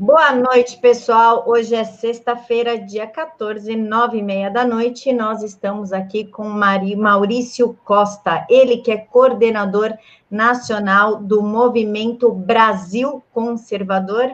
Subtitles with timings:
[0.00, 1.42] Boa noite, pessoal.
[1.44, 6.44] Hoje é sexta-feira, dia 14, nove e meia da noite, e nós estamos aqui com
[6.48, 9.92] Mari, Maurício Costa, ele que é coordenador
[10.30, 14.30] nacional do Movimento Brasil Conservador,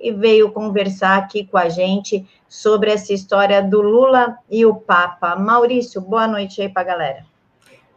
[0.00, 5.36] e veio conversar aqui com a gente sobre essa história do Lula e o Papa.
[5.36, 7.26] Maurício, boa noite aí para a galera.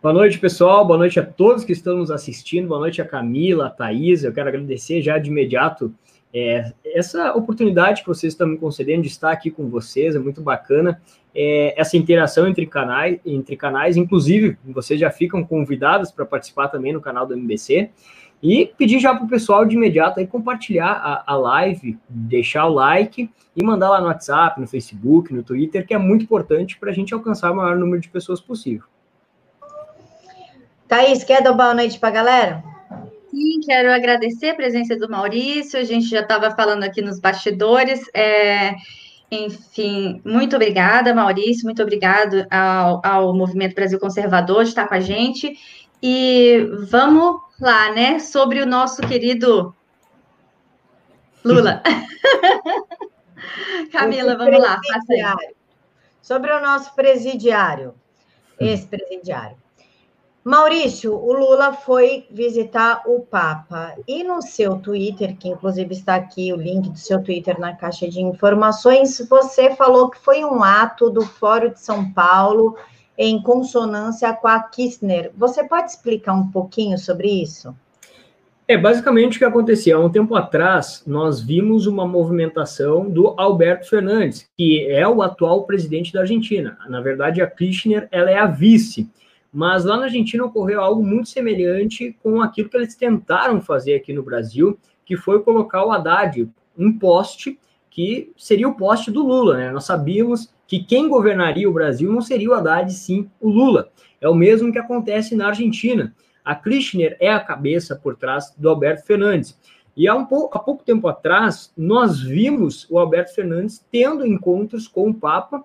[0.04, 0.86] Boa noite, pessoal.
[0.86, 2.68] Boa noite a todos que estão nos assistindo.
[2.68, 4.26] Boa noite a Camila, a Thaís.
[4.26, 5.96] Eu quero agradecer já de imediato
[6.38, 10.42] é, essa oportunidade que vocês estão me concedendo de estar aqui com vocês, é muito
[10.42, 11.02] bacana.
[11.34, 16.92] É, essa interação entre canais, entre canais, inclusive, vocês já ficam convidados para participar também
[16.92, 17.90] no canal do MBC.
[18.44, 22.74] E pedir já para o pessoal de imediato aí compartilhar a, a live, deixar o
[22.74, 26.92] like e mandar lá no WhatsApp, no Facebook, no Twitter, que é muito importante para
[26.92, 28.84] a gente alcançar o maior número de pessoas possível.
[30.86, 32.75] Thaís, quer dar boa noite para a galera?
[33.36, 35.78] Sim, quero agradecer a presença do Maurício.
[35.78, 38.10] A gente já estava falando aqui nos bastidores.
[38.14, 38.76] É,
[39.30, 41.66] enfim, muito obrigada, Maurício.
[41.66, 45.60] Muito obrigado ao, ao Movimento Brasil Conservador de estar com a gente.
[46.02, 48.20] E vamos lá, né?
[48.20, 49.76] Sobre o nosso querido
[51.44, 51.84] Lula.
[53.92, 54.80] Camila, vamos lá.
[56.22, 57.96] Sobre o nosso presidiário,
[58.58, 59.58] ex-presidiário.
[60.46, 66.54] Maurício, o Lula foi visitar o Papa e no seu Twitter, que inclusive está aqui
[66.54, 71.10] o link do seu Twitter na caixa de informações, você falou que foi um ato
[71.10, 72.78] do Fórum de São Paulo
[73.18, 75.32] em consonância com a Kirchner.
[75.36, 77.76] Você pode explicar um pouquinho sobre isso?
[78.68, 79.96] É, basicamente o que acontecia.
[79.96, 85.64] Há um tempo atrás, nós vimos uma movimentação do Alberto Fernandes, que é o atual
[85.64, 86.78] presidente da Argentina.
[86.88, 89.10] Na verdade, a Kirchner ela é a vice.
[89.56, 94.12] Mas lá na Argentina ocorreu algo muito semelhante com aquilo que eles tentaram fazer aqui
[94.12, 97.58] no Brasil, que foi colocar o Haddad, um poste
[97.90, 99.72] que seria o poste do Lula, né?
[99.72, 103.90] Nós sabíamos que quem governaria o Brasil não seria o Haddad, sim o Lula.
[104.20, 106.14] É o mesmo que acontece na Argentina.
[106.44, 109.58] A Kirchner é a cabeça por trás do Alberto Fernandes.
[109.96, 114.86] E há, um pouco, há pouco tempo atrás, nós vimos o Alberto Fernandes tendo encontros
[114.86, 115.64] com o Papa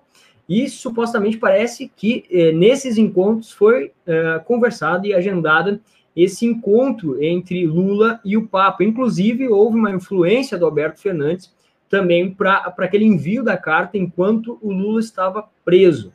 [0.51, 5.79] e supostamente parece que eh, nesses encontros foi eh, conversado e agendado
[6.13, 8.83] esse encontro entre Lula e o Papa.
[8.83, 11.55] Inclusive, houve uma influência do Alberto Fernandes
[11.87, 16.11] também para aquele envio da carta enquanto o Lula estava preso.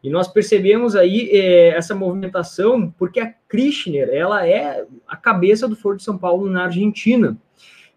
[0.00, 5.74] E nós percebemos aí eh, essa movimentação porque a Kirchner, ela é a cabeça do
[5.74, 7.36] Foro de São Paulo na Argentina.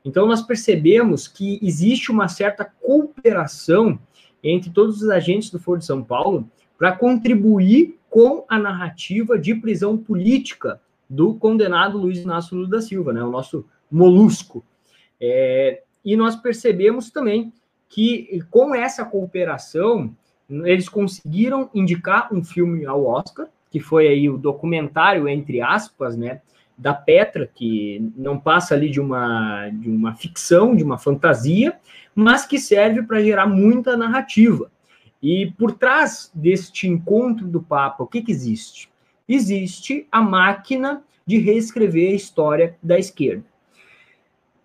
[0.04, 4.00] Então nós percebemos que existe uma certa cooperação
[4.46, 6.48] entre todos os agentes do Foro de São Paulo
[6.78, 10.80] para contribuir com a narrativa de prisão política
[11.10, 14.64] do condenado Luiz Inácio Lula da Silva, né, o nosso molusco.
[15.20, 17.52] É, e nós percebemos também
[17.90, 20.16] que com essa cooperação
[20.50, 26.42] eles conseguiram indicar um filme ao Oscar, que foi aí o documentário entre aspas, né,
[26.78, 31.78] da Petra, que não passa ali de uma de uma ficção, de uma fantasia,
[32.16, 34.72] mas que serve para gerar muita narrativa.
[35.22, 38.90] E por trás deste encontro do Papa, o que, que existe?
[39.28, 43.44] Existe a máquina de reescrever a história da esquerda.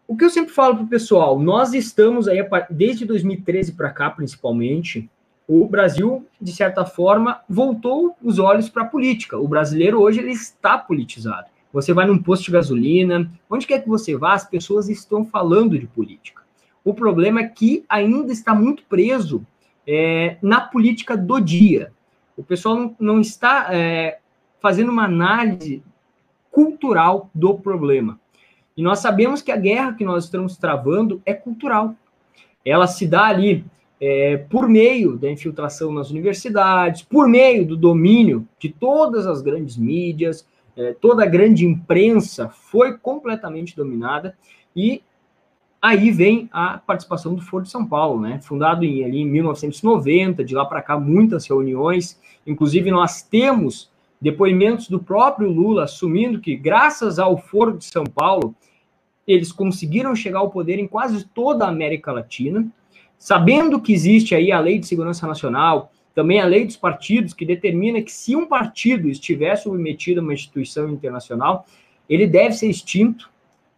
[0.06, 2.38] O que eu sempre falo para o pessoal, nós estamos aí,
[2.68, 5.08] desde 2013 para cá, principalmente,
[5.46, 9.38] o Brasil, de certa forma, voltou os olhos para a política.
[9.38, 11.48] O brasileiro hoje ele está politizado.
[11.72, 15.78] Você vai num posto de gasolina, onde quer que você vá, as pessoas estão falando
[15.78, 16.42] de política.
[16.90, 19.46] O problema é que ainda está muito preso
[19.86, 21.92] é, na política do dia.
[22.36, 24.18] O pessoal não, não está é,
[24.60, 25.84] fazendo uma análise
[26.50, 28.18] cultural do problema.
[28.76, 31.94] E nós sabemos que a guerra que nós estamos travando é cultural.
[32.64, 33.64] Ela se dá ali
[34.00, 39.76] é, por meio da infiltração nas universidades, por meio do domínio de todas as grandes
[39.76, 40.44] mídias,
[40.76, 44.36] é, toda a grande imprensa foi completamente dominada
[44.74, 45.04] e
[45.82, 48.38] Aí vem a participação do Foro de São Paulo, né?
[48.42, 53.90] Fundado em, ali em 1990, de lá para cá muitas reuniões, inclusive nós temos
[54.20, 58.54] depoimentos do próprio Lula assumindo que graças ao Foro de São Paulo
[59.26, 62.66] eles conseguiram chegar ao poder em quase toda a América Latina,
[63.18, 67.46] sabendo que existe aí a Lei de Segurança Nacional, também a Lei dos Partidos que
[67.46, 71.64] determina que se um partido estiver submetido a uma instituição internacional,
[72.08, 73.30] ele deve ser extinto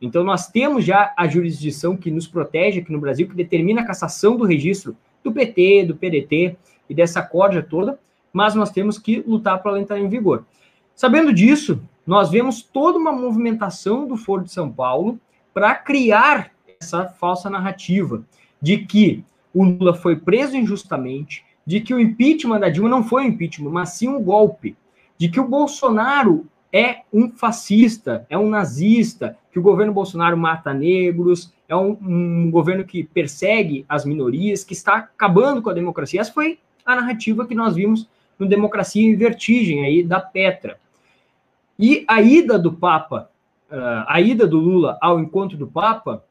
[0.03, 3.87] então, nós temos já a jurisdição que nos protege aqui no Brasil, que determina a
[3.87, 6.57] cassação do registro do PT, do PDT
[6.91, 8.01] e dessa corda toda,
[8.33, 10.45] mas nós temos que lutar para ela entrar em vigor.
[10.93, 15.21] Sabendo disso, nós vemos toda uma movimentação do Foro de São Paulo
[15.55, 16.51] para criar
[16.81, 18.25] essa falsa narrativa
[18.61, 23.23] de que o Lula foi preso injustamente, de que o impeachment da Dilma não foi
[23.23, 24.77] um impeachment, mas sim um golpe,
[25.17, 30.73] de que o Bolsonaro é um fascista, é um nazista, que o governo Bolsonaro mata
[30.73, 36.23] negros, é um, um, governo que persegue as minorias, que está acabando com a democracia.
[36.23, 38.09] Essa foi a narrativa que nós vimos
[38.39, 40.79] no Democracia em Vertigem, aí, da Petra.
[41.79, 43.31] E a ida do Papa,
[43.71, 46.25] uh, a ida do Lula ao encontro do Papa,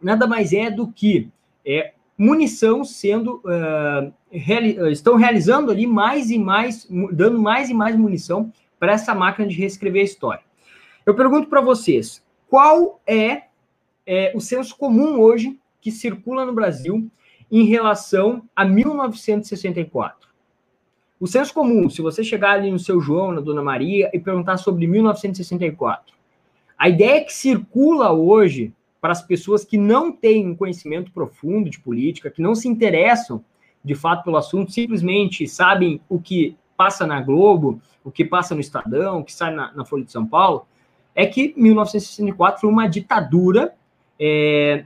[0.00, 1.28] nada mais é do que
[1.66, 3.42] é, munição sendo.
[3.44, 9.14] Uh, reali estão realizando ali mais e mais, dando mais e mais munição para essa
[9.14, 10.42] máquina de reescrever a história.
[11.04, 12.23] Eu pergunto para vocês,
[12.54, 13.46] qual é,
[14.06, 17.10] é, o senso comum hoje que circula no Brasil
[17.50, 20.28] em relação a 1964?
[21.18, 24.58] O senso comum, se você chegar ali no seu João, na Dona Maria, e perguntar
[24.58, 26.14] sobre 1964,
[26.78, 31.80] a ideia que circula hoje para as pessoas que não têm um conhecimento profundo de
[31.80, 33.44] política, que não se interessam
[33.84, 38.60] de fato pelo assunto, simplesmente sabem o que passa na Globo, o que passa no
[38.60, 40.68] Estadão, o que sai na, na Folha de São Paulo,
[41.14, 43.74] é que 1964 foi uma ditadura
[44.18, 44.84] é,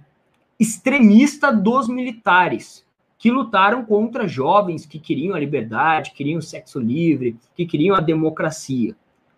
[0.58, 2.86] extremista dos militares,
[3.16, 8.00] que lutaram contra jovens que queriam a liberdade, queriam o sexo livre, que queriam a
[8.00, 8.94] democracia.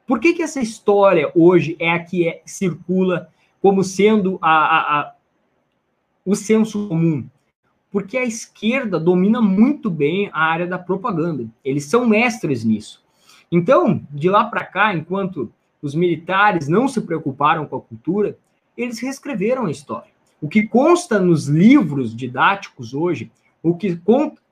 [0.07, 3.31] Por que, que essa história hoje é a que é, circula
[3.63, 5.15] como sendo a, a, a,
[6.27, 7.27] o senso comum?
[7.91, 11.47] Porque a esquerda domina muito bem a área da propaganda.
[11.65, 13.03] Eles são mestres nisso.
[13.51, 18.37] Então, de lá para cá, enquanto os militares não se preocuparam com a cultura,
[18.77, 20.11] eles reescreveram a história.
[20.41, 23.31] O que consta nos livros didáticos hoje,
[23.63, 24.01] o que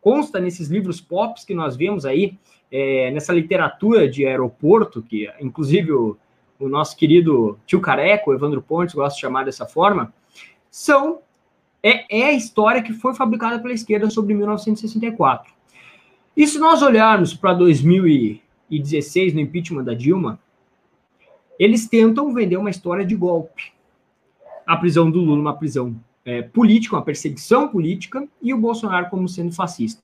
[0.01, 2.37] consta nesses livros pop que nós vemos aí,
[2.71, 6.17] é, nessa literatura de aeroporto, que inclusive o,
[6.61, 10.13] o nosso querido tio Careco, Evandro Pontes, gosta de chamar dessa forma,
[10.71, 11.21] são
[11.83, 15.53] é, é a história que foi fabricada pela esquerda sobre 1964.
[16.37, 20.39] E se nós olharmos para 2016, no impeachment da Dilma,
[21.59, 23.73] eles tentam vender uma história de golpe.
[24.67, 29.29] A prisão do Lula, uma prisão é, política, uma perseguição política, e o Bolsonaro como
[29.29, 30.03] sendo fascista.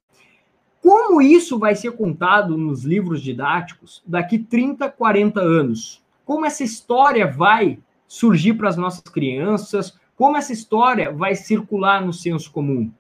[0.80, 6.02] Como isso vai ser contado nos livros didáticos daqui 30, 40 anos?
[6.24, 9.98] Como essa história vai surgir para as nossas crianças?
[10.16, 12.90] Como essa história vai circular no senso comum?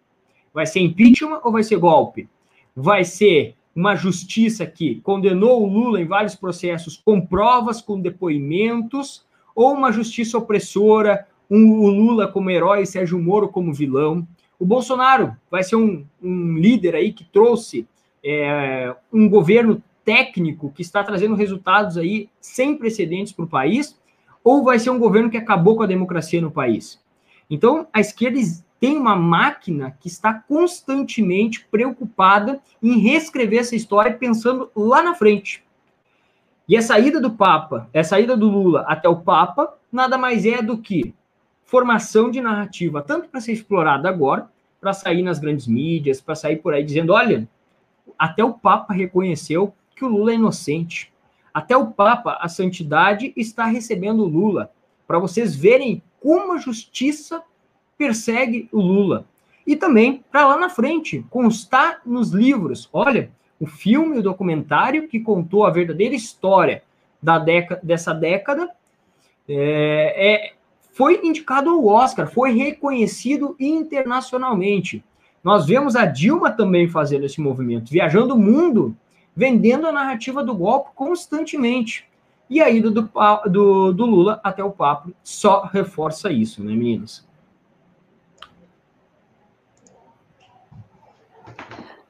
[0.52, 2.28] Vai ser impeachment ou vai ser golpe?
[2.74, 9.24] Vai ser uma justiça que condenou o Lula em vários processos com provas, com depoimentos,
[9.54, 14.26] ou uma justiça opressora, um, o Lula como herói e Sérgio Moro como vilão.
[14.58, 17.86] O Bolsonaro vai ser um, um líder aí que trouxe
[18.24, 23.98] é, um governo técnico que está trazendo resultados aí sem precedentes para o país,
[24.42, 27.02] ou vai ser um governo que acabou com a democracia no país.
[27.48, 28.38] Então, a esquerda
[28.80, 35.64] tem uma máquina que está constantemente preocupada em reescrever essa história pensando lá na frente.
[36.68, 40.62] E a saída do Papa, a saída do Lula até o Papa, nada mais é
[40.62, 41.14] do que
[41.64, 44.48] formação de narrativa, tanto para ser explorada agora,
[44.80, 47.48] para sair nas grandes mídias, para sair por aí dizendo: olha,
[48.18, 51.12] até o Papa reconheceu que o Lula é inocente.
[51.52, 54.72] Até o Papa, a santidade, está recebendo o Lula.
[55.06, 57.42] Para vocês verem como a justiça
[57.96, 59.26] persegue o Lula.
[59.66, 65.20] E também, para lá na frente, constar nos livros: olha, o filme, o documentário que
[65.20, 66.82] contou a verdadeira história
[67.22, 68.70] da década, dessa década
[69.48, 70.52] é, é,
[70.92, 75.02] foi indicado ao Oscar, foi reconhecido internacionalmente.
[75.42, 78.96] Nós vemos a Dilma também fazendo esse movimento, viajando o mundo,
[79.36, 82.06] vendendo a narrativa do golpe constantemente.
[82.48, 83.10] E a ida do,
[83.50, 87.26] do, do Lula até o papo só reforça isso, né, meninas?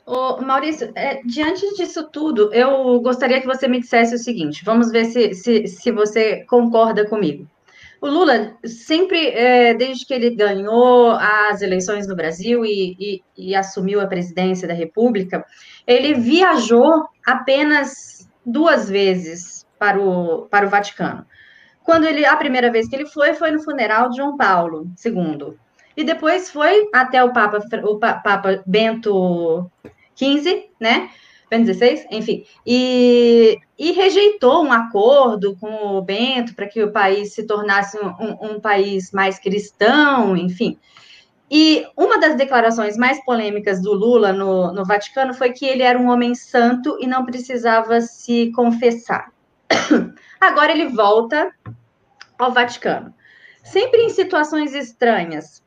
[0.07, 4.91] Ô, Maurício, é, diante disso tudo, eu gostaria que você me dissesse o seguinte: vamos
[4.91, 7.49] ver se, se, se você concorda comigo.
[8.01, 13.55] O Lula sempre, é, desde que ele ganhou as eleições no Brasil e, e, e,
[13.55, 15.43] assumiu a presidência da República,
[15.87, 21.25] ele viajou apenas duas vezes para o, para o Vaticano.
[21.83, 25.55] Quando ele, a primeira vez que ele foi, foi no funeral de João Paulo II.
[25.97, 29.71] E depois foi até o Papa, o Papa Bento
[30.17, 31.11] XV, né?
[31.51, 37.33] Bento XVI, enfim, e, e, rejeitou um acordo com o Bento para que o país
[37.33, 40.79] se tornasse um, um, país mais cristão, enfim.
[41.51, 45.99] E uma das declarações mais polêmicas do Lula no, no Vaticano foi que ele era
[45.99, 49.31] um homem santo e não precisava se confessar.
[50.41, 51.53] Agora ele volta
[52.39, 53.15] ao Vaticano.
[53.63, 55.63] Sempre em situações estranhas,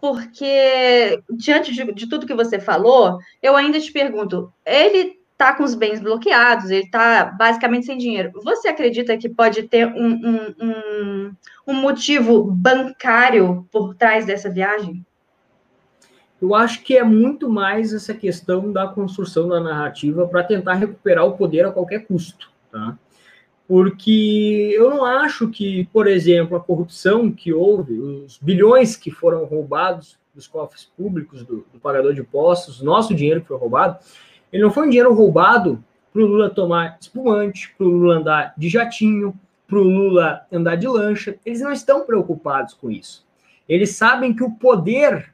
[0.00, 5.62] porque, diante de, de tudo que você falou, eu ainda te pergunto: ele está com
[5.62, 8.30] os bens bloqueados, ele está basicamente sem dinheiro.
[8.42, 11.32] Você acredita que pode ter um, um, um,
[11.66, 15.04] um motivo bancário por trás dessa viagem?
[16.40, 21.26] Eu acho que é muito mais essa questão da construção da narrativa para tentar recuperar
[21.26, 22.98] o poder a qualquer custo, tá?
[23.70, 29.44] Porque eu não acho que, por exemplo, a corrupção que houve, os bilhões que foram
[29.44, 33.96] roubados dos cofres públicos do, do pagador de impostos, nosso dinheiro que foi roubado,
[34.52, 35.80] ele não foi um dinheiro roubado
[36.12, 40.74] para o Lula tomar espumante, para o Lula andar de jatinho, para o Lula andar
[40.74, 41.36] de lancha.
[41.46, 43.24] Eles não estão preocupados com isso.
[43.68, 45.32] Eles sabem que o poder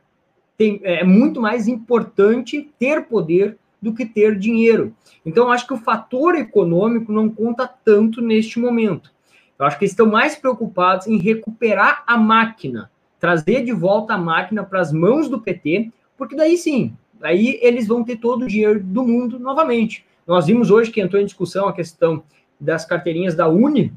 [0.59, 4.93] tem, é muito mais importante ter poder do que ter dinheiro.
[5.25, 9.13] Então, acho que o fator econômico não conta tanto neste momento.
[9.57, 14.19] Eu acho que eles estão mais preocupados em recuperar a máquina, trazer de volta a
[14.19, 18.49] máquina para as mãos do PT, porque daí sim, aí eles vão ter todo o
[18.49, 20.05] dinheiro do mundo novamente.
[20.27, 22.25] Nós vimos hoje que entrou em discussão a questão
[22.59, 23.93] das carteirinhas da Uni.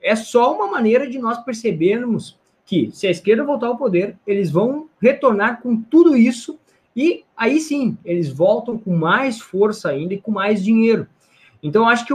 [0.00, 4.52] É só uma maneira de nós percebermos que, se a esquerda voltar ao poder, eles
[4.52, 6.59] vão retornar com tudo isso
[6.94, 11.06] e aí sim, eles voltam com mais força ainda e com mais dinheiro.
[11.62, 12.14] Então, acho que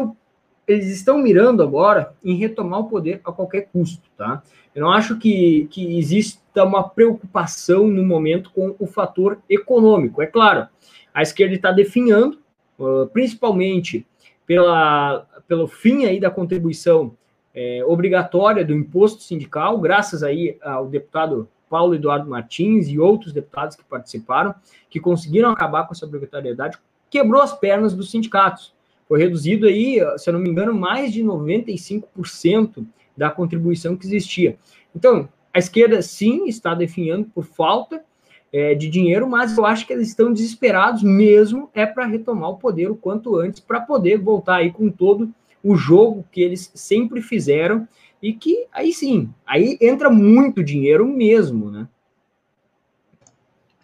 [0.67, 4.41] eles estão mirando agora em retomar o poder a qualquer custo, tá?
[4.73, 10.21] Eu não acho que, que exista uma preocupação no momento com o fator econômico.
[10.21, 10.67] É claro,
[11.13, 12.39] a esquerda está definhando,
[12.79, 14.05] uh, principalmente
[14.45, 17.15] pela, pelo fim aí da contribuição
[17.53, 23.75] é, obrigatória do imposto sindical, graças aí ao deputado Paulo Eduardo Martins e outros deputados
[23.75, 24.53] que participaram,
[24.89, 26.77] que conseguiram acabar com essa obrigatoriedade,
[27.09, 28.73] quebrou as pernas dos sindicatos.
[29.07, 34.57] Foi reduzido aí, se eu não me engano, mais de 95% da contribuição que existia.
[34.95, 38.03] Então, a esquerda sim está definhando por falta
[38.51, 42.57] é, de dinheiro, mas eu acho que eles estão desesperados mesmo é para retomar o
[42.57, 45.29] poder o quanto antes, para poder voltar aí com todo
[45.63, 47.87] o jogo que eles sempre fizeram
[48.25, 51.87] e que aí sim, aí entra muito dinheiro mesmo, né?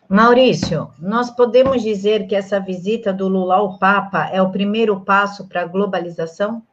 [0.09, 5.47] Maurício, nós podemos dizer que essa visita do Lula ao Papa é o primeiro passo
[5.47, 6.63] para a globalização?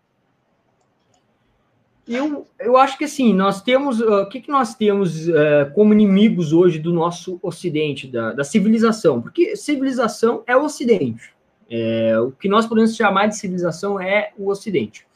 [2.09, 4.01] Eu, eu acho que assim, nós temos.
[4.01, 8.45] Uh, o que, que nós temos uh, como inimigos hoje do nosso Ocidente, da, da
[8.45, 9.21] civilização?
[9.21, 11.35] Porque civilização é o Ocidente.
[11.71, 15.07] É, o que nós podemos chamar de civilização é o Ocidente.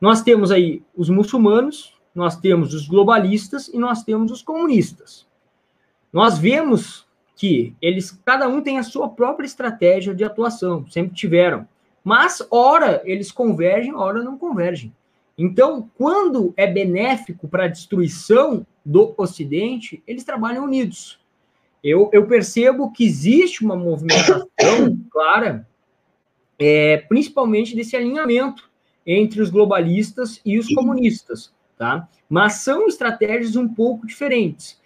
[0.00, 5.26] Nós temos aí os muçulmanos, nós temos os globalistas e nós temos os comunistas.
[6.12, 11.68] Nós vemos que eles, cada um tem a sua própria estratégia de atuação, sempre tiveram.
[12.02, 14.94] Mas, ora, eles convergem, ora não convergem.
[15.36, 21.20] Então, quando é benéfico para a destruição do Ocidente, eles trabalham unidos.
[21.84, 24.48] Eu, eu percebo que existe uma movimentação
[25.10, 25.68] clara
[26.58, 28.70] é, principalmente desse alinhamento
[29.06, 32.08] entre os globalistas e os comunistas, tá?
[32.28, 34.80] Mas são estratégias um pouco diferentes.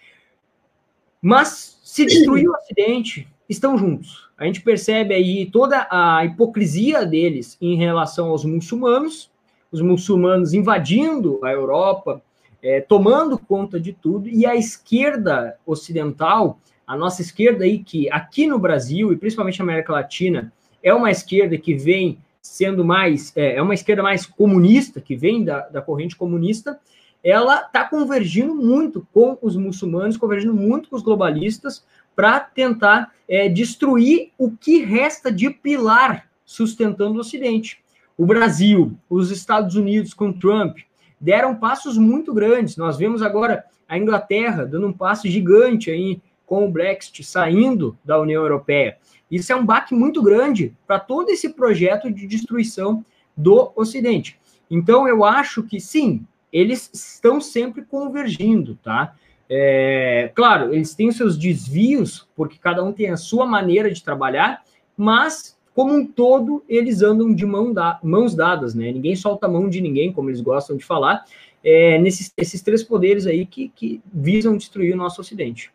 [1.22, 4.30] Mas se destruir o Ocidente, estão juntos.
[4.38, 9.30] A gente percebe aí toda a hipocrisia deles em relação aos muçulmanos,
[9.72, 12.22] os muçulmanos invadindo a Europa,
[12.62, 18.46] é, tomando conta de tudo, e a esquerda ocidental, a nossa esquerda aí, que aqui
[18.46, 23.56] no Brasil e principalmente na América Latina, é uma esquerda que vem sendo mais, é,
[23.56, 26.78] é uma esquerda mais comunista, que vem da, da corrente comunista,
[27.22, 31.84] ela está convergindo muito com os muçulmanos, convergindo muito com os globalistas,
[32.16, 37.78] para tentar é, destruir o que resta de pilar sustentando o Ocidente.
[38.16, 40.78] O Brasil, os Estados Unidos com Trump
[41.20, 42.76] deram passos muito grandes.
[42.76, 46.20] Nós vemos agora a Inglaterra dando um passo gigante aí
[46.50, 48.98] com o Brexit saindo da União Europeia.
[49.30, 53.04] Isso é um baque muito grande para todo esse projeto de destruição
[53.36, 54.36] do Ocidente.
[54.68, 59.14] Então, eu acho que sim, eles estão sempre convergindo, tá?
[59.48, 64.64] É, claro, eles têm seus desvios, porque cada um tem a sua maneira de trabalhar,
[64.96, 68.90] mas, como um todo, eles andam de mão da, mãos dadas, né?
[68.90, 71.24] Ninguém solta a mão de ninguém, como eles gostam de falar,
[71.62, 75.70] é, nesses esses três poderes aí que, que visam destruir o nosso Ocidente.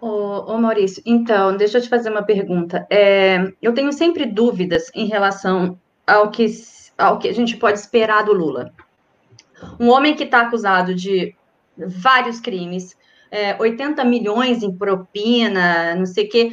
[0.00, 2.86] Ô, ô, Maurício, então, deixa eu te fazer uma pergunta.
[2.88, 6.46] É, eu tenho sempre dúvidas em relação ao que,
[6.96, 8.72] ao que a gente pode esperar do Lula.
[9.78, 11.36] Um homem que está acusado de
[11.76, 12.96] vários crimes,
[13.30, 16.52] é, 80 milhões em propina, não sei o quê,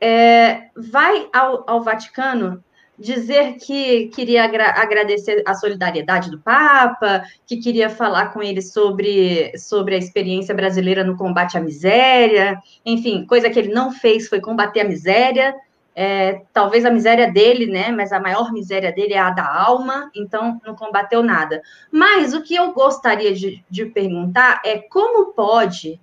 [0.00, 2.62] é, vai ao, ao Vaticano
[2.98, 9.56] dizer que queria agra agradecer a solidariedade do Papa, que queria falar com ele sobre,
[9.56, 14.40] sobre a experiência brasileira no combate à miséria, enfim, coisa que ele não fez foi
[14.40, 15.54] combater a miséria.
[16.00, 17.90] É, talvez a miséria dele, né?
[17.90, 21.60] Mas a maior miséria dele é a da alma, então não combateu nada.
[21.90, 26.00] Mas o que eu gostaria de, de perguntar é como pode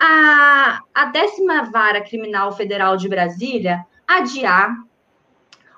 [0.00, 4.74] a, a décima vara criminal federal de Brasília adiar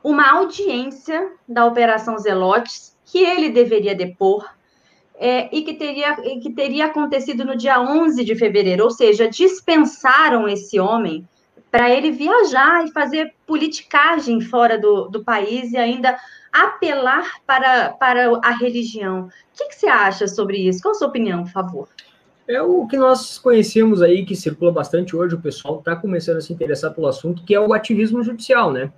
[0.06, 4.48] uma audiência da Operação Zelotes, que ele deveria depor,
[5.16, 9.28] é, e, que teria, e que teria acontecido no dia 11 de fevereiro, ou seja,
[9.28, 11.26] dispensaram esse homem
[11.72, 16.16] para ele viajar e fazer politicagem fora do, do país e ainda
[16.52, 19.22] apelar para, para a religião.
[19.24, 20.82] O que, que você acha sobre isso?
[20.82, 21.88] Qual a sua opinião, por favor?
[22.46, 26.40] É o que nós conhecemos aí, que circula bastante hoje, o pessoal está começando a
[26.40, 28.92] se interessar pelo assunto, que é o ativismo judicial, né?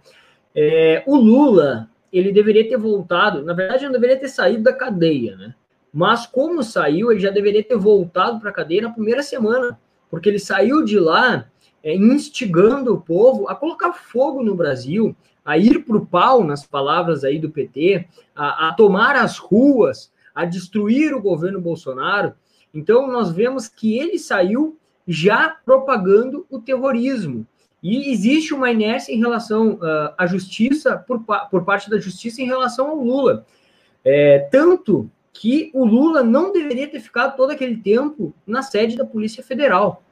[0.55, 5.37] É, o Lula, ele deveria ter voltado, na verdade, não deveria ter saído da cadeia,
[5.37, 5.55] né?
[5.93, 9.79] Mas como saiu, ele já deveria ter voltado para a cadeia na primeira semana,
[10.11, 11.49] porque ele saiu de lá
[11.83, 16.67] é, instigando o povo a colocar fogo no Brasil, a ir para o pau, nas
[16.67, 22.35] palavras aí do PT, a, a tomar as ruas, a destruir o governo Bolsonaro.
[22.73, 27.47] Então, nós vemos que ele saiu já propagando o terrorismo.
[27.83, 32.47] E existe uma inércia em relação uh, à justiça, por, por parte da justiça, em
[32.47, 33.47] relação ao Lula.
[34.05, 39.05] É, tanto que o Lula não deveria ter ficado todo aquele tempo na sede da
[39.05, 40.03] Polícia Federal.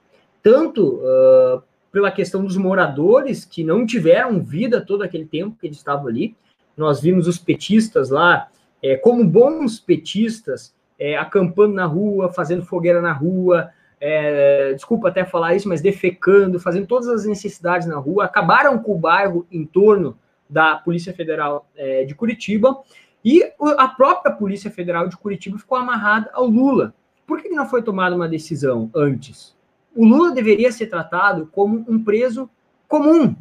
[0.42, 5.78] Tanto uh, pela questão dos moradores que não tiveram vida todo aquele tempo que eles
[5.78, 6.37] estavam ali.
[6.76, 8.49] Nós vimos os petistas lá,
[8.82, 13.70] é, como bons petistas, é, acampando na rua, fazendo fogueira na rua,
[14.00, 18.93] é, desculpa até falar isso, mas defecando, fazendo todas as necessidades na rua, acabaram com
[18.93, 20.17] o bairro em torno
[20.49, 22.79] da Polícia Federal é, de Curitiba,
[23.25, 23.43] e
[23.76, 26.95] a própria Polícia Federal de Curitiba ficou amarrada ao Lula.
[27.26, 29.57] Por que não foi tomada uma decisão antes?
[29.97, 32.49] O Lula deveria ser tratado como um preso
[32.87, 33.35] comum.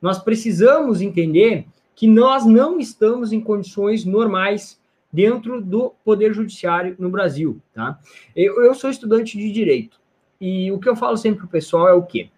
[0.00, 4.80] Nós precisamos entender que nós não estamos em condições normais
[5.16, 7.58] dentro do Poder Judiciário no Brasil.
[7.72, 7.98] Tá?
[8.36, 9.98] Eu, eu sou estudante de Direito,
[10.38, 12.28] e o que eu falo sempre para o pessoal é o quê?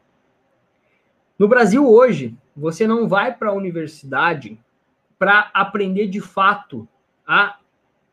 [1.36, 4.56] No Brasil hoje, você não vai para a universidade
[5.18, 6.86] para aprender de fato
[7.26, 7.56] a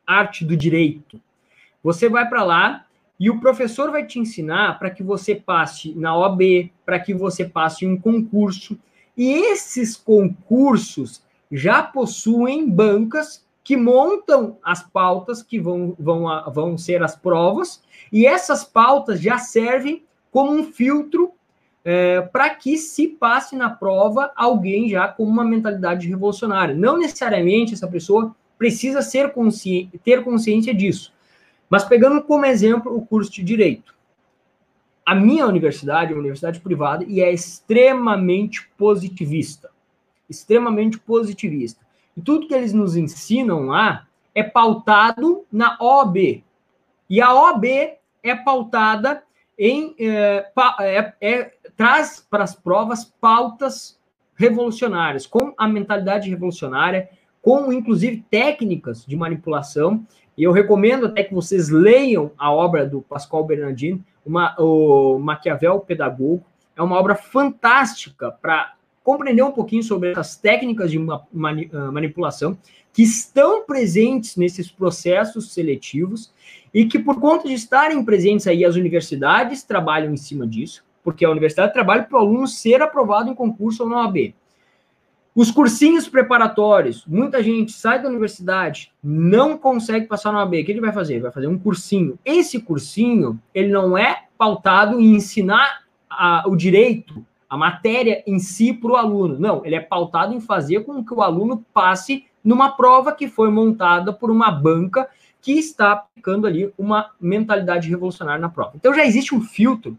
[0.05, 1.21] arte do direito.
[1.83, 2.87] Você vai para lá
[3.19, 7.45] e o professor vai te ensinar para que você passe na OAB, para que você
[7.45, 8.79] passe em um concurso.
[9.15, 17.01] E esses concursos já possuem bancas que montam as pautas que vão, vão, vão ser
[17.01, 17.81] as provas,
[18.13, 21.33] e essas pautas já servem como um filtro
[21.83, 26.75] é, para que se passe na prova alguém já com uma mentalidade revolucionária.
[26.75, 31.11] Não necessariamente essa pessoa precisa ser consciente, ter consciência disso.
[31.67, 33.95] Mas pegando como exemplo o curso de direito.
[35.03, 39.71] A minha universidade é uma universidade privada e é extremamente positivista.
[40.29, 41.84] Extremamente positivista.
[42.15, 46.43] E tudo que eles nos ensinam lá é pautado na OB.
[47.09, 47.65] E a OB
[48.23, 49.23] é pautada
[49.57, 49.95] em.
[49.99, 50.51] É,
[50.81, 53.99] é, é, traz para as provas pautas
[54.35, 57.09] revolucionárias, com a mentalidade revolucionária,
[57.41, 60.05] com inclusive técnicas de manipulação.
[60.37, 65.79] E eu recomendo até que vocês leiam a obra do Pascoal Bernardino, uma, o Maquiavel
[65.79, 66.43] Pedagogo.
[66.75, 68.73] É uma obra fantástica para
[69.05, 72.57] compreender um pouquinho sobre essas técnicas de ah, manipulação
[72.91, 76.33] que estão presentes nesses processos seletivos
[76.73, 81.23] e que, por conta de estarem presentes aí, as universidades trabalham em cima disso, porque
[81.23, 84.33] a universidade trabalha para o aluno ser aprovado em concurso ou na OAB.
[85.35, 90.71] Os cursinhos preparatórios, muita gente sai da universidade, não consegue passar na OAB, o que
[90.71, 91.19] ele vai fazer?
[91.19, 92.17] Vai fazer um cursinho.
[92.25, 98.73] Esse cursinho, ele não é pautado em ensinar a, o direito a matéria em si
[98.73, 99.39] para o aluno.
[99.39, 103.49] Não, ele é pautado em fazer com que o aluno passe numa prova que foi
[103.49, 105.09] montada por uma banca
[105.41, 108.73] que está aplicando ali uma mentalidade revolucionária na prova.
[108.75, 109.97] Então já existe um filtro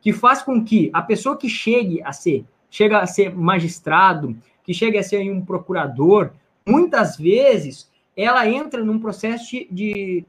[0.00, 4.74] que faz com que a pessoa que chegue a ser, chega a ser magistrado, que
[4.74, 6.30] chegue a ser um procurador,
[6.66, 10.24] muitas vezes ela entra num processo de, de,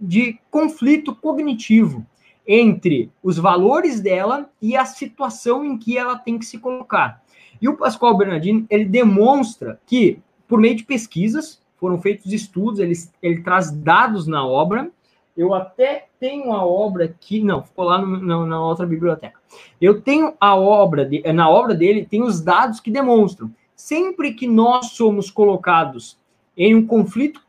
[0.00, 2.04] de conflito cognitivo
[2.52, 7.22] entre os valores dela e a situação em que ela tem que se colocar.
[7.62, 12.94] E o Pascoal Bernardini, ele demonstra que, por meio de pesquisas, foram feitos estudos, ele,
[13.22, 14.90] ele traz dados na obra,
[15.36, 19.38] eu até tenho a obra aqui, não, ficou lá no, na, na, outra biblioteca.
[19.80, 24.48] Eu tenho a obra, de, na obra dele, tem os dados que demonstram sempre que
[24.48, 26.18] nós somos colocados
[26.56, 27.40] em um conflito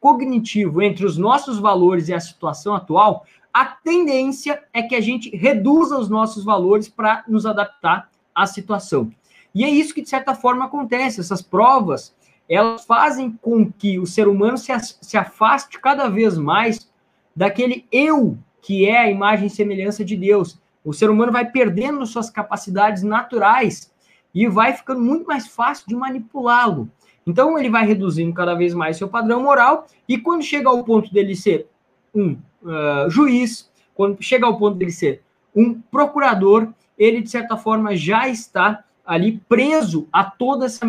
[0.00, 5.34] cognitivo entre os nossos valores e a situação atual, a tendência é que a gente
[5.36, 9.10] reduza os nossos valores para nos adaptar à situação.
[9.54, 11.20] E é isso que, de certa forma, acontece.
[11.20, 12.14] Essas provas,
[12.48, 16.88] elas fazem com que o ser humano se, se afaste cada vez mais
[17.34, 20.60] daquele eu que é a imagem e semelhança de Deus.
[20.84, 23.92] O ser humano vai perdendo suas capacidades naturais
[24.34, 26.90] e vai ficando muito mais fácil de manipulá-lo.
[27.26, 31.12] Então ele vai reduzindo cada vez mais seu padrão moral e quando chega ao ponto
[31.12, 31.68] dele ser
[32.14, 35.22] um uh, juiz, quando chega ao ponto dele ser
[35.54, 36.68] um procurador,
[36.98, 40.86] ele de certa forma já está ali preso a toda essa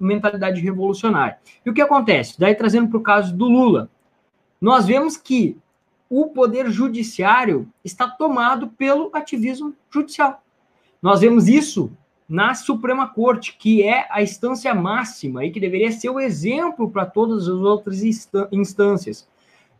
[0.00, 1.38] mentalidade revolucionária.
[1.64, 2.38] E o que acontece?
[2.38, 3.88] Daí trazendo para o caso do Lula,
[4.60, 5.56] nós vemos que
[6.10, 10.42] o poder judiciário está tomado pelo ativismo judicial.
[11.00, 11.90] Nós vemos isso
[12.28, 17.06] na Suprema Corte, que é a instância máxima e que deveria ser o exemplo para
[17.06, 18.02] todas as outras
[18.50, 19.28] instâncias.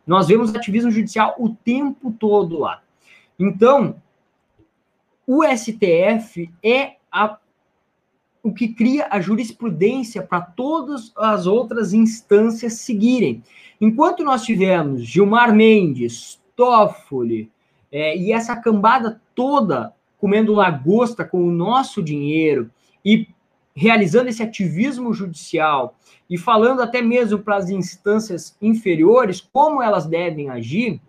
[0.05, 2.81] Nós vemos ativismo judicial o tempo todo lá.
[3.39, 3.95] Então,
[5.25, 7.37] o STF é a,
[8.41, 13.41] o que cria a jurisprudência para todas as outras instâncias seguirem.
[13.79, 17.49] Enquanto nós tivemos Gilmar Mendes, Toffoli
[17.91, 22.69] é, e essa cambada toda comendo lagosta com o nosso dinheiro
[23.03, 23.27] e
[23.75, 25.97] realizando esse ativismo judicial
[26.29, 31.01] e falando até mesmo para as instâncias inferiores como elas devem agir,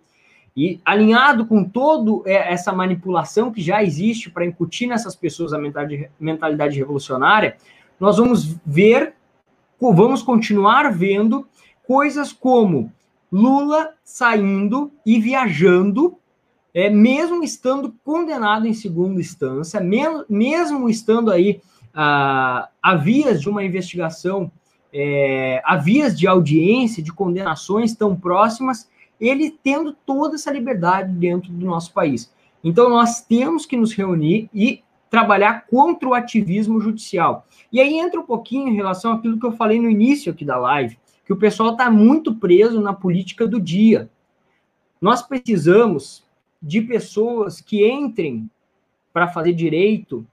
[0.55, 5.59] e alinhado com toda é, essa manipulação que já existe para incutir nessas pessoas a
[6.19, 7.57] mentalidade revolucionária,
[7.99, 9.15] nós vamos ver,
[9.79, 11.45] vamos continuar vendo
[11.85, 12.91] coisas como
[13.29, 16.17] Lula saindo e viajando,
[16.73, 21.61] é, mesmo estando condenado em segunda instância, mesmo, mesmo estando aí
[21.95, 24.51] a, a vias de uma investigação,
[24.93, 31.51] é, a vias de audiência, de condenações tão próximas, ele tendo toda essa liberdade dentro
[31.51, 32.31] do nosso país.
[32.63, 37.47] Então, nós temos que nos reunir e trabalhar contra o ativismo judicial.
[37.71, 40.57] E aí entra um pouquinho em relação àquilo que eu falei no início aqui da
[40.57, 44.09] live que o pessoal está muito preso na política do dia.
[45.01, 46.23] Nós precisamos
[46.61, 48.49] de pessoas que entrem
[49.11, 50.25] para fazer direito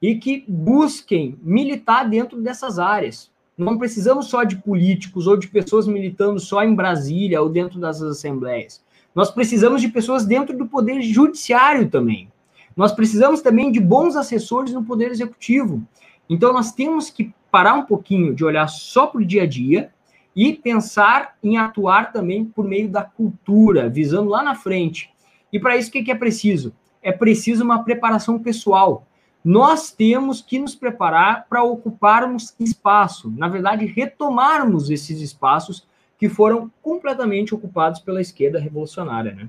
[0.00, 3.30] e que busquem militar dentro dessas áreas.
[3.56, 8.02] Não precisamos só de políticos ou de pessoas militando só em Brasília ou dentro das
[8.02, 8.84] assembleias.
[9.14, 12.30] Nós precisamos de pessoas dentro do poder judiciário também.
[12.76, 15.82] Nós precisamos também de bons assessores no poder executivo.
[16.28, 19.90] Então nós temos que parar um pouquinho de olhar só para o dia a dia
[20.34, 25.10] e pensar em atuar também por meio da cultura, visando lá na frente.
[25.50, 26.74] E para isso, o que é preciso?
[27.02, 29.06] É preciso uma preparação pessoal.
[29.46, 35.86] Nós temos que nos preparar para ocuparmos espaço, na verdade, retomarmos esses espaços
[36.18, 39.48] que foram completamente ocupados pela esquerda revolucionária, né?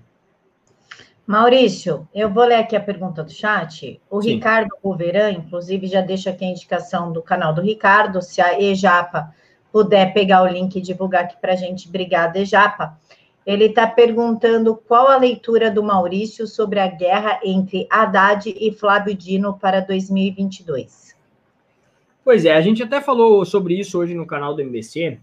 [1.26, 4.00] Maurício, eu vou ler aqui a pergunta do chat.
[4.08, 4.36] O Sim.
[4.36, 9.34] Ricardo Goveran, inclusive, já deixa aqui a indicação do canal do Ricardo, se a EJAPA
[9.72, 11.90] puder pegar o link e divulgar aqui para a gente.
[11.90, 13.00] Obrigada, Japa.
[13.48, 19.16] Ele está perguntando qual a leitura do Maurício sobre a guerra entre Haddad e Flávio
[19.16, 21.16] Dino para 2022.
[22.24, 25.18] Pois é, a gente até falou sobre isso hoje no canal do MBC,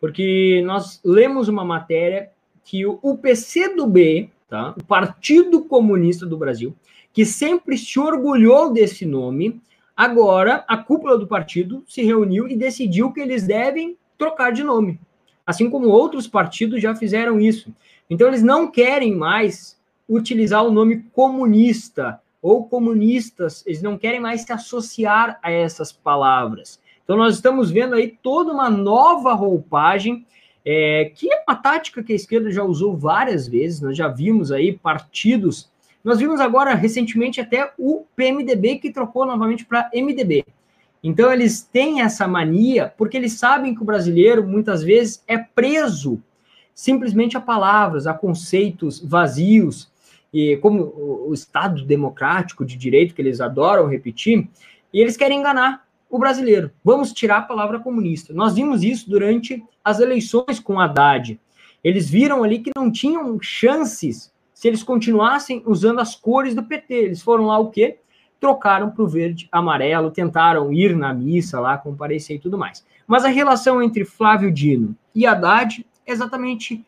[0.00, 2.30] porque nós lemos uma matéria
[2.64, 4.74] que o PCdoB, tá?
[4.76, 6.74] o Partido Comunista do Brasil,
[7.12, 9.60] que sempre se orgulhou desse nome,
[9.96, 15.00] Agora, a cúpula do partido se reuniu e decidiu que eles devem trocar de nome.
[15.46, 17.72] Assim como outros partidos já fizeram isso.
[18.10, 19.78] Então, eles não querem mais
[20.08, 26.80] utilizar o nome comunista ou comunistas, eles não querem mais se associar a essas palavras.
[27.04, 30.26] Então, nós estamos vendo aí toda uma nova roupagem,
[30.64, 34.50] é, que é uma tática que a esquerda já usou várias vezes, nós já vimos
[34.50, 35.70] aí partidos
[36.06, 40.44] nós vimos agora recentemente até o PMDB que trocou novamente para MDB.
[41.02, 46.22] Então eles têm essa mania porque eles sabem que o brasileiro muitas vezes é preso
[46.74, 49.90] simplesmente a palavras, a conceitos vazios,
[50.32, 50.82] e como
[51.26, 54.46] o Estado democrático de direito que eles adoram repetir,
[54.92, 56.70] e eles querem enganar o brasileiro.
[56.84, 58.34] Vamos tirar a palavra comunista.
[58.34, 61.40] Nós vimos isso durante as eleições com Haddad.
[61.82, 66.94] Eles viram ali que não tinham chances se eles continuassem usando as cores do PT.
[66.94, 67.98] Eles foram lá o quê?
[68.40, 72.84] Trocaram para o verde amarelo, tentaram ir na missa lá, comparecer e tudo mais.
[73.06, 76.84] Mas a relação entre Flávio Dino e Haddad é exatamente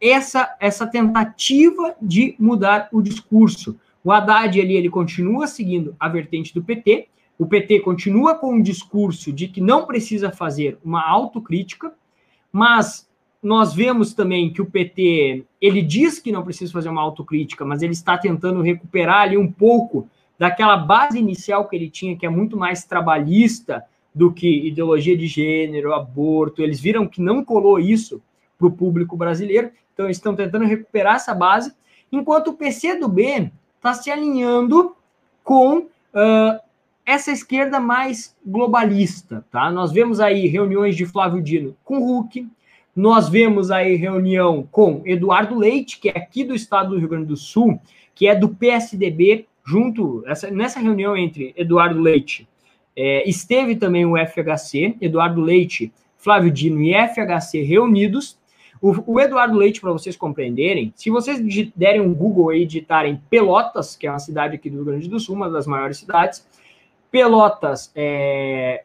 [0.00, 3.78] essa, essa tentativa de mudar o discurso.
[4.04, 8.62] O Haddad ali, ele continua seguindo a vertente do PT, o PT continua com um
[8.62, 11.92] discurso de que não precisa fazer uma autocrítica,
[12.52, 13.08] mas
[13.42, 17.82] nós vemos também que o PT, ele diz que não precisa fazer uma autocrítica, mas
[17.82, 22.28] ele está tentando recuperar ali um pouco daquela base inicial que ele tinha, que é
[22.28, 26.62] muito mais trabalhista do que ideologia de gênero, aborto.
[26.62, 28.20] Eles viram que não colou isso
[28.58, 31.72] para o público brasileiro, então eles estão tentando recuperar essa base,
[32.10, 34.94] enquanto o PCdoB está se alinhando
[35.42, 36.60] com uh,
[37.04, 39.70] essa esquerda mais globalista, tá?
[39.70, 42.48] Nós vemos aí reuniões de Flávio Dino com Huck,
[42.94, 47.26] nós vemos aí reunião com Eduardo Leite, que é aqui do estado do Rio Grande
[47.26, 47.80] do Sul,
[48.14, 52.48] que é do PSDB, junto, essa, nessa reunião entre Eduardo Leite,
[52.96, 58.38] é, esteve também o FHC, Eduardo Leite, Flávio Dino e FHC reunidos.
[58.80, 61.40] O, o Eduardo Leite, para vocês compreenderem, se vocês
[61.74, 65.20] derem um Google aí, digitarem Pelotas, que é uma cidade aqui do Rio Grande do
[65.20, 66.46] Sul, uma das maiores cidades,
[67.10, 68.84] Pelotas, é,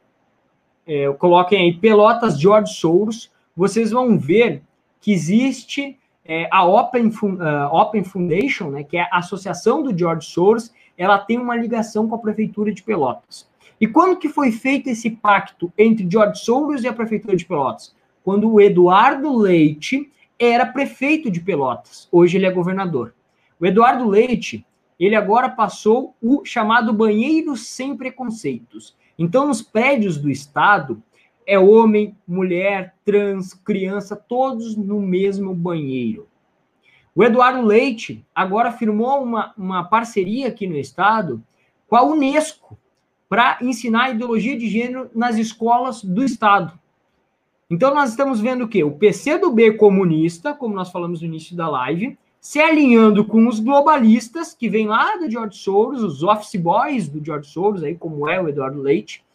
[0.85, 4.61] é, coloquem aí Pelotas George Soros, vocês vão ver
[5.01, 10.27] que existe é, a Open, uh, Open Foundation, né, que é a associação do George
[10.27, 13.47] Soros, ela tem uma ligação com a prefeitura de Pelotas.
[13.79, 17.95] E quando que foi feito esse pacto entre George Soros e a prefeitura de Pelotas?
[18.23, 22.07] Quando o Eduardo Leite era prefeito de Pelotas.
[22.11, 23.13] Hoje ele é governador.
[23.59, 24.65] O Eduardo Leite,
[24.99, 28.95] ele agora passou o chamado banheiro sem preconceitos.
[29.17, 31.01] Então, nos prédios do estado,
[31.47, 36.27] é homem, mulher, trans, criança, todos no mesmo banheiro.
[37.15, 41.41] O Eduardo Leite agora firmou uma, uma parceria aqui no estado
[41.87, 42.77] com a Unesco
[43.29, 46.77] para ensinar ideologia de gênero nas escolas do estado.
[47.69, 48.83] Então nós estamos vendo o quê?
[48.83, 53.47] O PC do B comunista, como nós falamos no início da live, se alinhando com
[53.47, 57.95] os globalistas que vêm lá do George Soros, os office boys do George Soros, aí
[57.95, 59.25] como é o Eduardo Leite,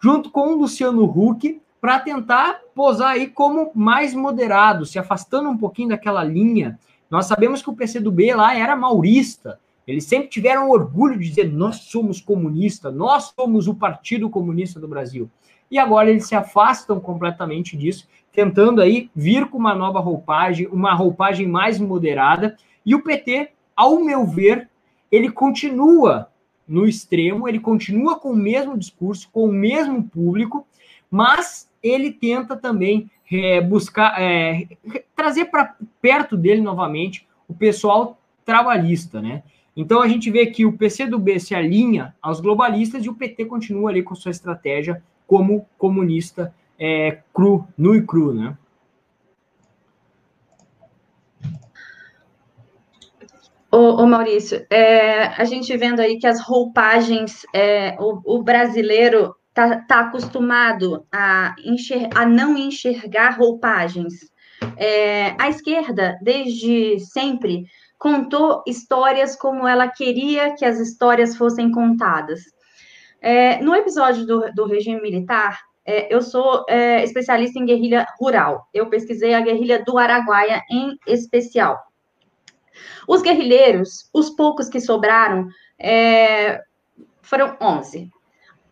[0.00, 5.56] junto com o Luciano Huck, para tentar posar aí como mais moderado, se afastando um
[5.56, 6.78] pouquinho daquela linha.
[7.10, 11.76] Nós sabemos que o PCdoB lá era maurista, eles sempre tiveram orgulho de dizer nós
[11.76, 15.30] somos comunistas, nós somos o Partido Comunista do Brasil.
[15.70, 20.92] E agora eles se afastam completamente disso, tentando aí vir com uma nova roupagem, uma
[20.92, 22.56] roupagem mais moderada.
[22.84, 24.68] E o PT, ao meu ver,
[25.10, 26.28] ele continua
[26.66, 30.66] no extremo, ele continua com o mesmo discurso, com o mesmo público,
[31.10, 34.66] mas ele tenta também é, buscar é,
[35.14, 39.42] trazer para perto dele novamente o pessoal trabalhista, né?
[39.76, 43.90] Então a gente vê que o PCdoB se alinha aos globalistas e o PT continua
[43.90, 48.56] ali com sua estratégia como comunista é, cru, nu e cru, né?
[53.76, 59.36] Ô, ô Maurício, é, a gente vendo aí que as roupagens, é, o, o, brasileiro
[59.52, 64.14] tá, tá acostumado a, enxer, a não enxergar roupagens.
[64.78, 67.66] É, a esquerda, desde sempre,
[67.98, 72.44] contou histórias como ela queria que as histórias fossem contadas.
[73.20, 78.66] É, no episódio do, do regime militar, é, eu sou é, especialista em guerrilha rural.
[78.72, 81.85] Eu pesquisei a guerrilha do Araguaia em especial.
[83.06, 86.60] Os guerrilheiros, os poucos que sobraram, é,
[87.22, 88.10] foram 11.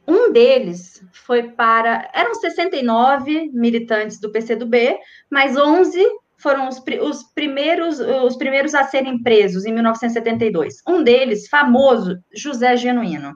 [0.06, 2.10] Um deles foi para.
[2.12, 4.98] Eram 69 militantes do PCdoB,
[5.30, 6.04] mas 11
[6.36, 10.82] foram os, os, primeiros, os primeiros a serem presos em 1972.
[10.86, 13.34] Um deles, famoso, José Genuíno.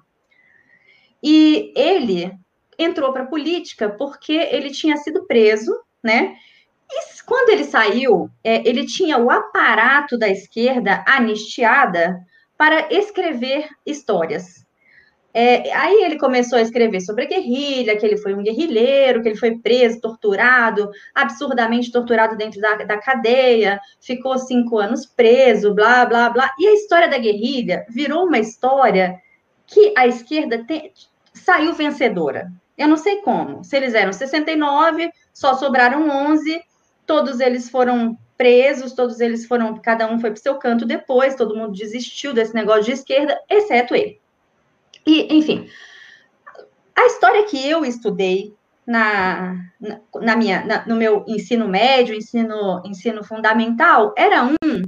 [1.23, 2.33] E ele
[2.79, 6.37] entrou para a política porque ele tinha sido preso, né?
[7.27, 12.19] Quando ele saiu, é, ele tinha o aparato da esquerda anistiada
[12.57, 14.67] para escrever histórias.
[15.33, 19.29] É, aí ele começou a escrever sobre a guerrilha, que ele foi um guerrilheiro, que
[19.29, 26.07] ele foi preso, torturado, absurdamente torturado dentro da, da cadeia, ficou cinco anos preso, blá,
[26.07, 26.51] blá, blá.
[26.59, 29.21] E a história da guerrilha virou uma história
[29.67, 30.93] que a esquerda te,
[31.35, 32.51] saiu vencedora.
[32.77, 33.63] Eu não sei como.
[33.63, 36.61] Se eles eram 69, só sobraram 11,
[37.09, 41.57] todos eles foram presos, todos eles foram, cada um foi para seu canto depois, todo
[41.57, 44.21] mundo desistiu desse negócio de esquerda, exceto ele.
[45.07, 45.67] E, enfim,
[46.95, 48.55] a história que eu estudei
[48.87, 49.57] na,
[50.21, 54.83] na, minha, na, no meu ensino médio, ensino, ensino fundamental, era um,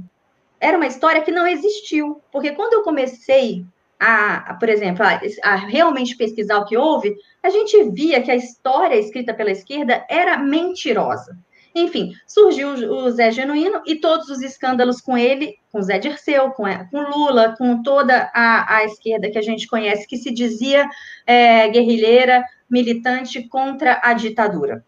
[0.59, 3.65] era uma história que não existiu, porque quando eu comecei
[3.99, 8.35] a, por exemplo, a, a, realmente pesquisar o que houve, a gente via que a
[8.35, 11.35] história escrita pela esquerda era mentirosa.
[11.73, 16.63] Enfim, surgiu o Zé Genuíno e todos os escândalos com ele, com Zé Dirceu, com,
[16.89, 20.89] com Lula, com toda a, a, esquerda que a gente conhece, que se dizia
[21.25, 24.85] é, guerrilheira, militante contra a ditadura.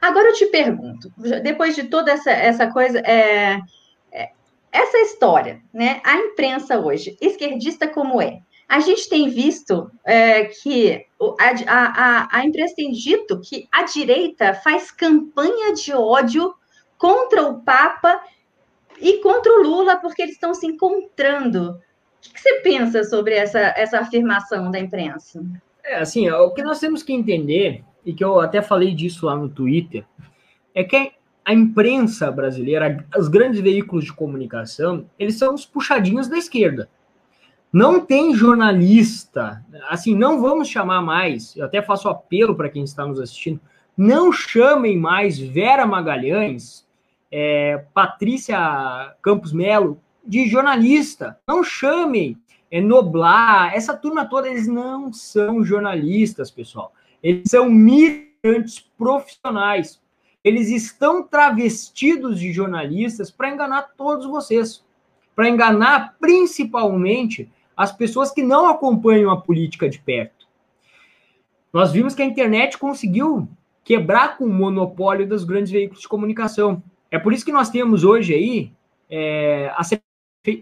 [0.00, 1.12] Agora eu te pergunto,
[1.42, 3.58] depois de toda essa, essa coisa, é,
[4.12, 4.30] é,
[4.72, 6.00] essa história, né?
[6.04, 11.04] A imprensa hoje, esquerdista como é, a gente tem visto é, que
[11.38, 16.52] a, a, a imprensa tem dito que a direita faz campanha de ódio
[16.98, 18.20] contra o Papa
[19.00, 21.70] e contra o Lula, porque eles estão se encontrando.
[21.70, 25.44] O que, você pensa sobre essa, essa afirmação da imprensa?
[25.84, 29.36] É, assim, o que nós temos que entender, e que eu até falei disso lá
[29.36, 30.04] no Twitter,
[30.74, 31.12] é que
[31.44, 36.88] a imprensa brasileira, os grandes veículos de comunicação, eles são os puxadinhos da esquerda.
[37.72, 43.04] Não tem jornalista, assim, não vamos chamar mais, eu até faço apelo para quem está
[43.04, 43.60] nos assistindo,
[43.96, 46.86] não chamem mais Vera Magalhães,
[47.30, 51.38] é, Patrícia Campos Melo de jornalista.
[51.46, 52.36] Não chamem
[52.70, 56.92] é, Noblar, essa turma toda, eles não são jornalistas, pessoal.
[57.22, 60.00] Eles são militantes profissionais.
[60.44, 64.84] Eles estão travestidos de jornalistas para enganar todos vocês.
[65.34, 70.46] Para enganar principalmente as pessoas que não acompanham a política de perto.
[71.72, 73.48] Nós vimos que a internet conseguiu
[73.84, 76.82] quebrar com o monopólio dos grandes veículos de comunicação.
[77.10, 78.72] É por isso que nós temos hoje aí
[79.10, 79.82] é, a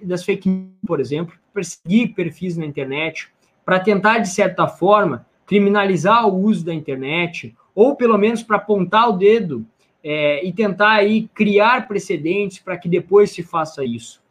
[0.03, 3.29] das fake news, por exemplo, perseguir perfis na internet
[3.65, 9.09] para tentar, de certa forma, criminalizar o uso da internet, ou pelo menos para apontar
[9.09, 9.65] o dedo
[10.03, 14.23] é, e tentar aí criar precedentes para que depois se faça isso.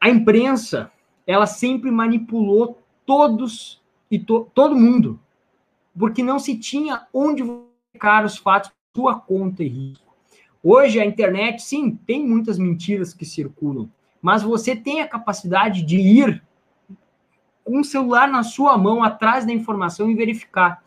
[0.00, 0.90] A imprensa
[1.26, 5.18] ela sempre manipulou todos e to, todo mundo,
[5.98, 7.42] porque não se tinha onde
[7.92, 10.16] ficar os fatos sua conta e risco.
[10.62, 13.90] Hoje a internet, sim, tem muitas mentiras que circulam,
[14.22, 16.42] mas você tem a capacidade de ir
[17.62, 20.82] com o celular na sua mão atrás da informação e verificar.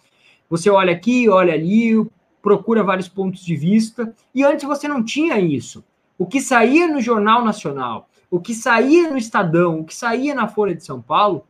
[0.50, 2.04] Você olha aqui, olha ali,
[2.42, 5.84] procura vários pontos de vista, e antes você não tinha isso.
[6.18, 10.48] O que saía no Jornal Nacional, o que saía no Estadão, o que saía na
[10.48, 11.46] Folha de São Paulo,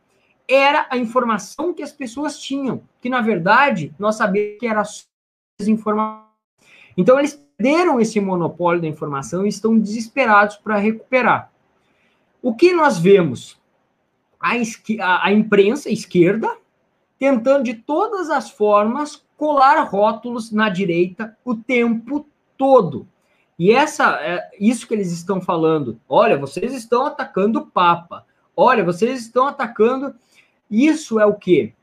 [0.48, 4.82] era a informação que as pessoas tinham, que na verdade nós sabíamos que era
[5.58, 6.24] desinformação.
[6.96, 11.52] Então eles perderam esse monopólio da informação e estão desesperados para recuperar.
[12.42, 13.60] O que nós vemos?
[14.40, 14.52] A,
[15.00, 16.56] a, a imprensa esquerda
[17.18, 23.06] tentando de todas as formas colar rótulos na direita o tempo todo.
[23.60, 28.24] E essa, é, isso que eles estão falando, olha, vocês estão atacando o Papa,
[28.56, 30.14] olha, vocês estão atacando.
[30.70, 31.74] Isso é o quê?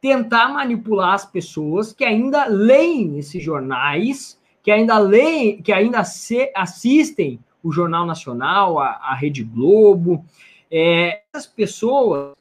[0.00, 6.50] Tentar manipular as pessoas que ainda leem esses jornais, que ainda leem, que ainda se,
[6.54, 10.24] assistem o Jornal Nacional, a, a Rede Globo.
[10.70, 12.34] É, essas pessoas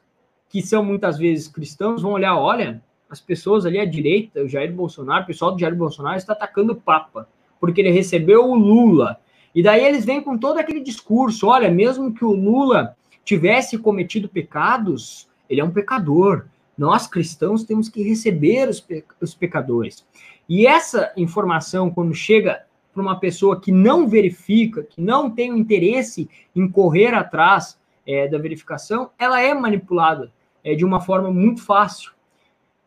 [0.47, 4.71] que são muitas vezes cristãos vão olhar, olha, as pessoas ali à direita, o Jair
[4.71, 7.27] Bolsonaro, o pessoal do Jair Bolsonaro está atacando o Papa
[7.65, 9.19] porque ele recebeu o Lula.
[9.53, 14.29] E daí eles vêm com todo aquele discurso: olha, mesmo que o Lula tivesse cometido
[14.29, 16.45] pecados, ele é um pecador.
[16.77, 20.05] Nós cristãos temos que receber os, pe os pecadores.
[20.47, 25.57] E essa informação, quando chega para uma pessoa que não verifica, que não tem o
[25.57, 30.31] interesse em correr atrás é, da verificação, ela é manipulada
[30.63, 32.11] é, de uma forma muito fácil.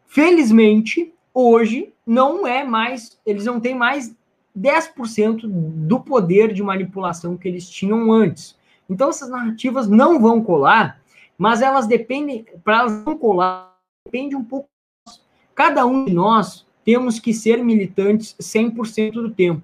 [0.06, 4.16] Felizmente, hoje não é mais, eles não têm mais
[4.58, 8.56] 10% do poder de manipulação que eles tinham antes.
[8.88, 11.00] Então, essas narrativas não vão colar,
[11.36, 14.68] mas elas dependem, para elas não colar, depende um pouco.
[15.54, 19.62] Cada um de nós temos que ser militantes 100% do tempo.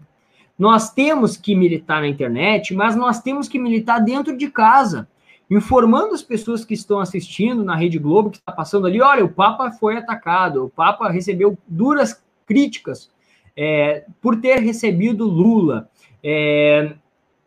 [0.59, 5.09] Nós temos que militar na internet, mas nós temos que militar dentro de casa,
[5.50, 9.33] informando as pessoas que estão assistindo na Rede Globo, que está passando ali, olha, o
[9.33, 13.11] Papa foi atacado, o Papa recebeu duras críticas
[13.57, 15.88] é, por ter recebido Lula.
[16.23, 16.95] É,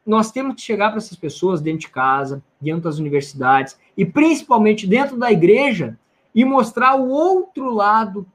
[0.05, 4.87] nós temos que chegar para essas pessoas dentro de casa, dentro das universidades e principalmente
[4.87, 5.97] dentro da igreja
[6.33, 8.25] e mostrar o outro lado,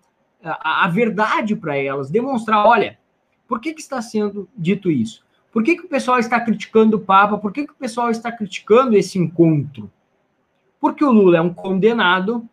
[0.43, 2.99] a, a verdade para elas, demonstrar, olha,
[3.47, 5.25] por que, que está sendo dito isso?
[5.53, 7.39] Por que, que o pessoal está criticando o Papa?
[7.39, 9.91] Por que, que o pessoal está criticando esse encontro?
[10.81, 12.49] Porque o Lula é um condenado,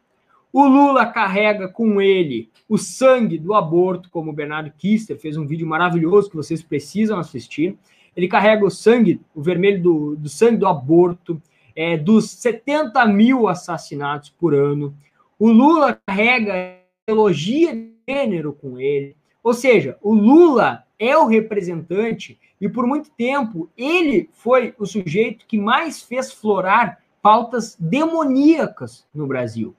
[0.52, 5.46] o Lula carrega com ele o sangue do aborto, como o Bernardo Kister fez um
[5.46, 7.78] vídeo maravilhoso que vocês precisam assistir.
[8.16, 11.42] Ele carrega o sangue, o vermelho do, do sangue do aborto,
[11.76, 14.94] é, dos 70 mil assassinatos por ano.
[15.38, 16.78] O Lula carrega
[17.08, 19.16] elogia de gênero com ele.
[19.44, 25.46] Ou seja, o Lula é o representante e por muito tempo ele foi o sujeito
[25.48, 29.76] que mais fez florar pautas demoníacas no Brasil.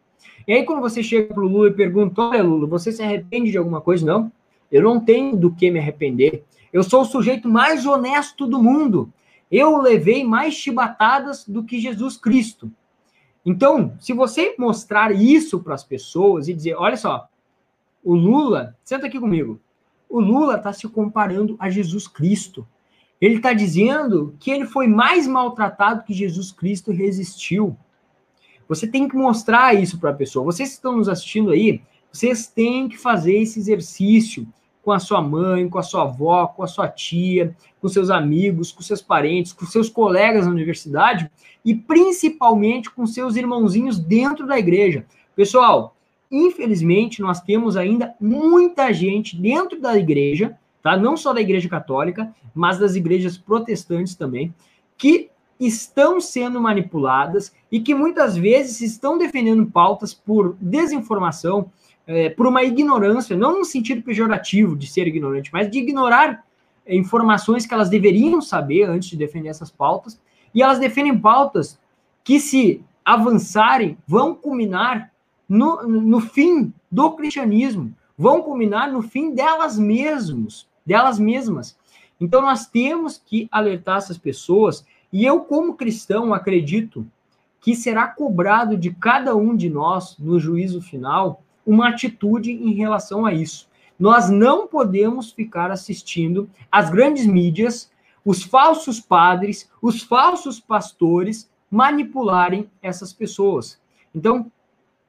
[0.46, 3.50] E aí quando você chega para o Lula e pergunta, olha Lula, você se arrepende
[3.50, 4.04] de alguma coisa?
[4.04, 4.32] Não,
[4.70, 6.44] eu não tenho do que me arrepender.
[6.72, 9.12] Eu sou o sujeito mais honesto do mundo.
[9.50, 12.70] Eu levei mais chibatadas do que Jesus Cristo.
[13.44, 17.28] Então, se você mostrar isso para as pessoas e dizer, olha só,
[18.04, 19.60] o Lula, senta aqui comigo.
[20.08, 22.66] O Lula está se comparando a Jesus Cristo.
[23.20, 27.76] Ele está dizendo que ele foi mais maltratado que Jesus Cristo resistiu.
[28.70, 30.44] Você tem que mostrar isso para a pessoa.
[30.44, 34.46] Vocês que estão nos assistindo aí, vocês têm que fazer esse exercício
[34.80, 38.70] com a sua mãe, com a sua avó, com a sua tia, com seus amigos,
[38.70, 41.28] com seus parentes, com seus colegas na universidade
[41.64, 45.04] e principalmente com seus irmãozinhos dentro da igreja.
[45.34, 45.96] Pessoal,
[46.30, 50.96] infelizmente nós temos ainda muita gente dentro da igreja, tá?
[50.96, 54.54] Não só da igreja católica, mas das igrejas protestantes também,
[54.96, 55.29] que
[55.60, 61.70] estão sendo manipuladas e que muitas vezes estão defendendo pautas por desinformação,
[62.06, 66.44] é, por uma ignorância, não no sentido pejorativo de ser ignorante, mas de ignorar
[66.86, 70.20] é, informações que elas deveriam saber antes de defender essas pautas,
[70.54, 71.78] e elas defendem pautas
[72.24, 75.12] que, se avançarem, vão culminar
[75.48, 81.76] no, no fim do cristianismo, vão culminar no fim delas mesmas, delas mesmas.
[82.20, 87.06] Então nós temos que alertar essas pessoas, e eu, como cristão, acredito
[87.60, 93.26] que será cobrado de cada um de nós no juízo final uma atitude em relação
[93.26, 93.68] a isso.
[93.98, 97.90] Nós não podemos ficar assistindo as grandes mídias,
[98.24, 103.78] os falsos padres, os falsos pastores manipularem essas pessoas.
[104.14, 104.50] Então,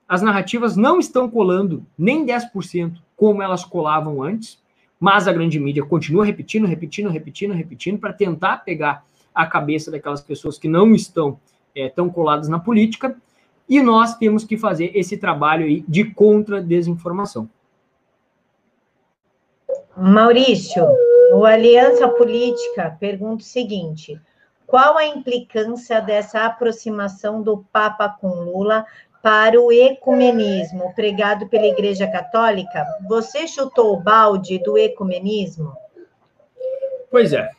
[0.07, 4.59] as narrativas não estão colando nem 10% como elas colavam antes,
[4.99, 10.21] mas a grande mídia continua repetindo, repetindo, repetindo, repetindo, para tentar pegar a cabeça daquelas
[10.21, 11.39] pessoas que não estão
[11.75, 13.15] é, tão coladas na política
[13.67, 17.49] e nós temos que fazer esse trabalho aí de contra-desinformação.
[19.95, 20.85] Maurício,
[21.33, 24.19] o Aliança Política pergunta o seguinte:
[24.67, 28.85] qual a implicância dessa aproximação do Papa com Lula
[29.21, 32.85] para o ecumenismo pregado pela Igreja Católica?
[33.07, 35.73] Você chutou o balde do ecumenismo?
[37.09, 37.49] Pois é.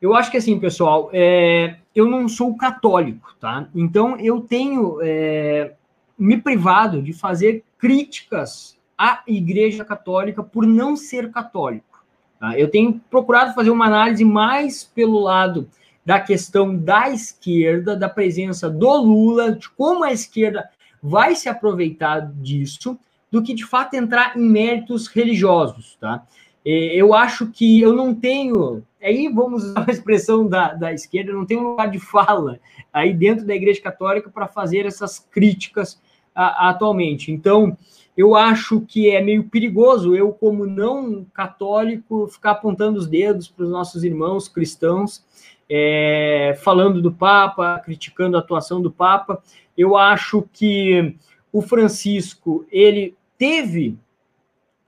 [0.00, 3.68] Eu acho que assim, pessoal, é, eu não sou católico, tá?
[3.74, 5.72] Então eu tenho é,
[6.18, 12.04] me privado de fazer críticas à Igreja Católica por não ser católico.
[12.38, 12.58] Tá?
[12.58, 15.68] Eu tenho procurado fazer uma análise mais pelo lado
[16.04, 20.68] da questão da esquerda, da presença do Lula, de como a esquerda
[21.02, 22.98] vai se aproveitar disso,
[23.30, 26.24] do que de fato entrar em méritos religiosos, tá?
[26.64, 31.46] Eu acho que eu não tenho aí vamos usar a expressão da, da esquerda, não
[31.46, 32.58] tem um lugar de fala
[32.92, 36.00] aí dentro da Igreja Católica para fazer essas críticas
[36.34, 37.30] a, atualmente.
[37.30, 37.76] Então,
[38.16, 43.64] eu acho que é meio perigoso eu, como não católico, ficar apontando os dedos para
[43.64, 45.24] os nossos irmãos cristãos,
[45.68, 49.42] é, falando do Papa, criticando a atuação do Papa.
[49.76, 51.16] Eu acho que
[51.52, 53.96] o Francisco ele teve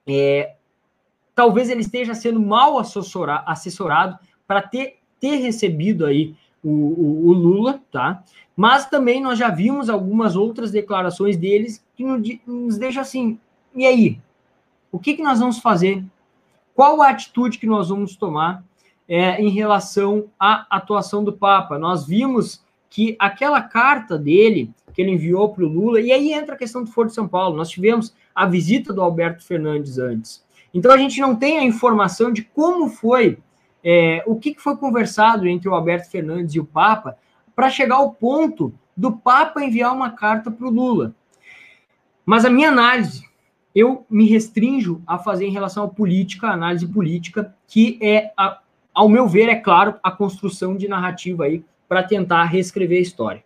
[0.07, 0.55] é,
[1.39, 6.35] talvez ele esteja sendo mal assessorado para ter, ter recebido aí
[6.65, 8.25] o, o, o, Lula, tá?
[8.57, 12.03] Mas também nós já vimos algumas outras declarações deles que
[12.45, 13.39] nos deixam assim,
[13.73, 14.19] e aí?
[14.91, 16.05] O que, que nós vamos fazer?
[16.75, 18.65] Qual a atitude que nós vamos tomar
[19.09, 21.79] é, em relação à atuação do Papa?
[21.79, 26.57] Nós vimos que aquela carta dele, que ele enviou para o Lula, e aí entra
[26.57, 30.48] a questão do Foro de São Paulo, nós tivemos a visita do Alberto Fernandes antes.
[30.73, 33.39] Então a gente não tem a informação de como foi,
[33.83, 37.17] é, o que foi conversado entre o Alberto Fernandes e o Papa
[37.55, 41.15] para chegar ao ponto do Papa enviar uma carta para o Lula.
[42.25, 43.25] Mas a minha análise,
[43.75, 48.61] eu me restringo a fazer em relação à política, a análise política, que é, a,
[48.93, 53.45] ao meu ver, é claro, a construção de narrativa aí para tentar reescrever a história.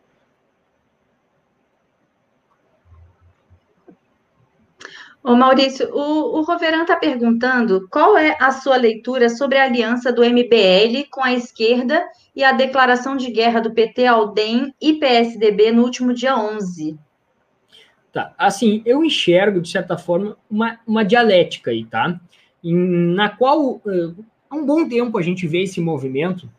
[5.24, 10.12] Ô Maurício, o, o Roveran está perguntando qual é a sua leitura sobre a aliança
[10.12, 12.04] do MBL com a esquerda
[12.34, 16.98] e a declaração de guerra do PT ao DEM e PSDB no último dia 11.
[18.12, 22.20] Tá, assim, eu enxergo, de certa forma, uma, uma dialética aí, tá?
[22.62, 22.74] Em,
[23.14, 26.50] na qual, uh, há um bom tempo a gente vê esse movimento,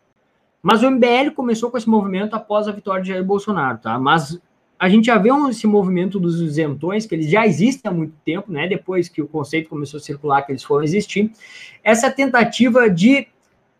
[0.61, 3.99] mas o MBL começou com esse movimento após a vitória de Jair Bolsonaro, tá?
[3.99, 4.41] Mas
[4.79, 8.51] a gente já vê esse movimento dos isentões, que eles já existem há muito tempo,
[8.51, 8.67] né?
[8.67, 11.31] Depois que o conceito começou a circular, que eles foram existir.
[11.83, 13.27] Essa tentativa de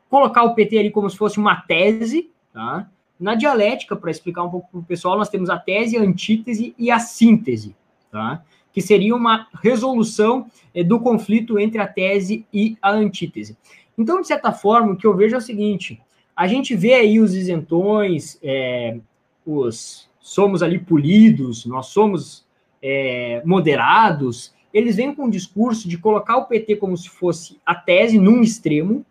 [0.09, 2.89] colocar o PT ali como se fosse uma tese, tá?
[3.19, 6.73] Na dialética, para explicar um pouco para o pessoal, nós temos a tese, a antítese
[6.77, 7.75] e a síntese,
[8.11, 8.43] tá?
[8.71, 13.57] Que seria uma resolução eh, do conflito entre a tese e a antítese.
[13.97, 16.01] Então, de certa forma, o que eu vejo é o seguinte:
[16.35, 18.97] a gente vê aí os isentões, é,
[19.45, 22.45] os somos ali polidos, nós somos
[22.81, 27.75] é, moderados, eles vêm com um discurso de colocar o PT como se fosse a
[27.75, 29.05] tese num extremo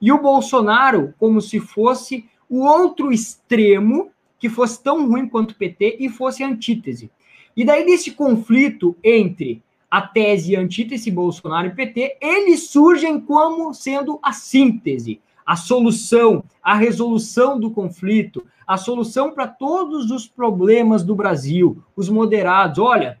[0.00, 5.54] e o Bolsonaro como se fosse o outro extremo que fosse tão ruim quanto o
[5.54, 7.10] PT e fosse antítese.
[7.54, 14.18] E daí desse conflito entre a tese, antítese Bolsonaro e PT, eles surgem como sendo
[14.22, 21.14] a síntese, a solução, a resolução do conflito, a solução para todos os problemas do
[21.14, 22.78] Brasil, os moderados.
[22.78, 23.18] Olha,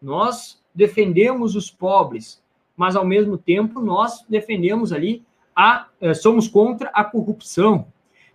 [0.00, 2.42] nós defendemos os pobres,
[2.76, 5.24] mas ao mesmo tempo nós defendemos ali
[5.54, 7.86] a eh, somos contra a corrupção.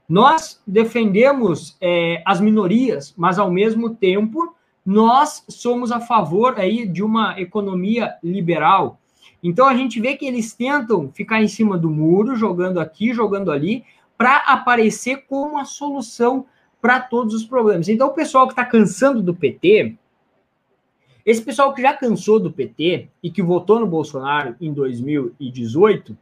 [0.10, 7.04] Nós defendemos eh, as minorias, mas ao mesmo tempo nós somos a favor aí de
[7.04, 9.00] uma economia liberal.
[9.44, 13.52] Então a gente vê que eles tentam ficar em cima do muro, jogando aqui, jogando
[13.52, 13.84] ali,
[14.18, 16.46] para aparecer como a solução
[16.80, 17.90] para todos os problemas.
[17.90, 19.96] Então o pessoal que está cansando do PT,
[21.26, 26.18] esse pessoal que já cansou do PT e que votou no Bolsonaro em 2018,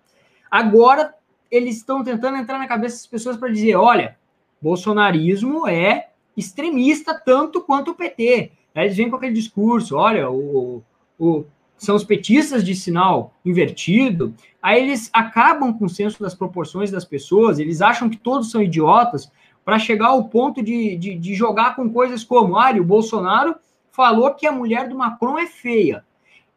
[0.50, 1.14] agora
[1.50, 4.18] eles estão tentando entrar na cabeça das pessoas para dizer: olha,
[4.62, 8.52] bolsonarismo é extremista tanto quanto o PT.
[8.76, 10.84] Aí eles vêm com aquele discurso: olha, o,
[11.18, 11.46] o
[11.80, 17.06] são os petistas de sinal invertido, aí eles acabam com o senso das proporções das
[17.06, 19.32] pessoas, eles acham que todos são idiotas,
[19.64, 23.56] para chegar ao ponto de, de, de, jogar com coisas como, ah, o Bolsonaro
[23.92, 26.04] falou que a mulher do Macron é feia.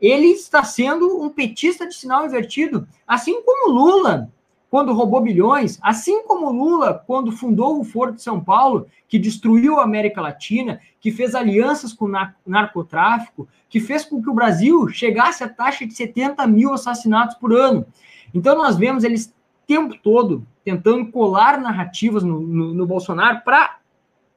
[0.01, 4.31] Ele está sendo um petista de sinal invertido, assim como Lula
[4.73, 9.79] quando roubou bilhões, assim como Lula, quando fundou o Foro de São Paulo, que destruiu
[9.79, 12.13] a América Latina, que fez alianças com o
[12.47, 17.53] narcotráfico, que fez com que o Brasil chegasse à taxa de 70 mil assassinatos por
[17.53, 17.85] ano.
[18.33, 23.77] Então, nós vemos eles o tempo todo tentando colar narrativas no, no, no Bolsonaro para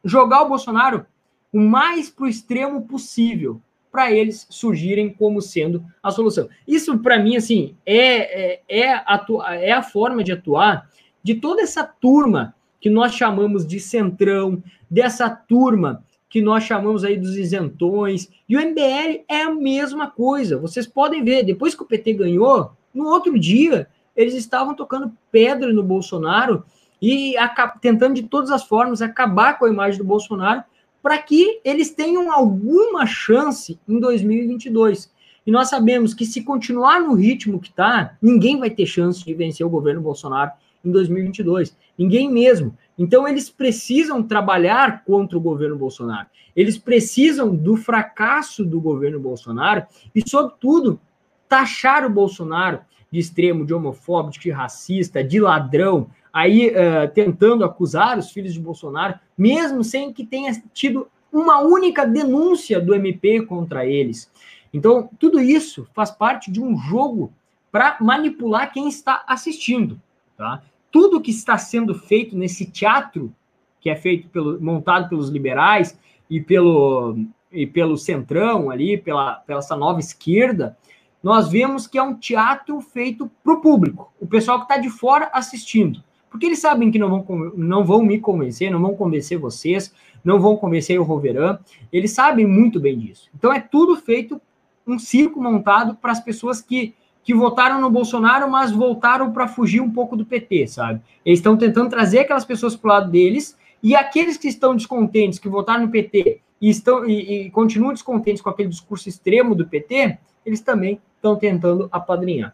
[0.04, 1.06] jogar o Bolsonaro
[1.54, 3.62] o mais para o extremo possível
[3.96, 6.50] para eles surgirem como sendo a solução.
[6.68, 10.90] Isso, para mim, assim, é, é, é, atua, é a forma de atuar
[11.24, 17.16] de toda essa turma que nós chamamos de centrão, dessa turma que nós chamamos aí
[17.16, 20.58] dos isentões, e o MBL é a mesma coisa.
[20.58, 25.72] Vocês podem ver, depois que o PT ganhou, no outro dia, eles estavam tocando pedra
[25.72, 26.66] no Bolsonaro
[27.02, 27.36] e
[27.80, 30.66] tentando de todas as formas acabar com a imagem do Bolsonaro
[31.06, 35.14] para que eles tenham alguma chance em 2022.
[35.46, 39.32] E nós sabemos que se continuar no ritmo que está, ninguém vai ter chance de
[39.36, 40.50] vencer o governo Bolsonaro
[40.84, 41.78] em 2022.
[41.96, 42.76] Ninguém mesmo.
[42.98, 46.28] Então eles precisam trabalhar contra o governo Bolsonaro.
[46.56, 49.86] Eles precisam do fracasso do governo Bolsonaro
[50.16, 51.00] e, sobretudo,
[51.48, 52.80] taxar o Bolsonaro
[53.12, 58.60] de extremo, de homofóbico, de racista, de ladrão, aí uh, tentando acusar os filhos de
[58.60, 64.30] Bolsonaro, mesmo sem que tenha tido uma única denúncia do MP contra eles.
[64.74, 67.32] Então, tudo isso faz parte de um jogo
[67.72, 69.98] para manipular quem está assistindo.
[70.36, 70.62] Tá?
[70.92, 73.34] Tudo que está sendo feito nesse teatro,
[73.80, 75.98] que é feito pelo, montado pelos liberais
[76.30, 77.18] e pelo,
[77.50, 80.78] e pelo centrão ali, pela, pela essa nova esquerda,
[81.24, 84.90] nós vemos que é um teatro feito para o público, o pessoal que está de
[84.90, 86.04] fora assistindo.
[86.36, 90.38] Porque eles sabem que não vão, não vão me convencer, não vão convencer vocês, não
[90.38, 91.58] vão convencer o Roveran.
[91.94, 93.30] Eles sabem muito bem disso.
[93.34, 94.42] Então é tudo feito
[94.86, 99.80] um circo montado para as pessoas que, que votaram no Bolsonaro, mas voltaram para fugir
[99.80, 101.00] um pouco do PT, sabe?
[101.26, 105.40] Eles estão tentando trazer aquelas pessoas para o lado deles e aqueles que estão descontentes,
[105.40, 109.66] que votaram no PT e, estão, e, e continuam descontentes com aquele discurso extremo do
[109.66, 112.54] PT, eles também estão tentando apadrinhar.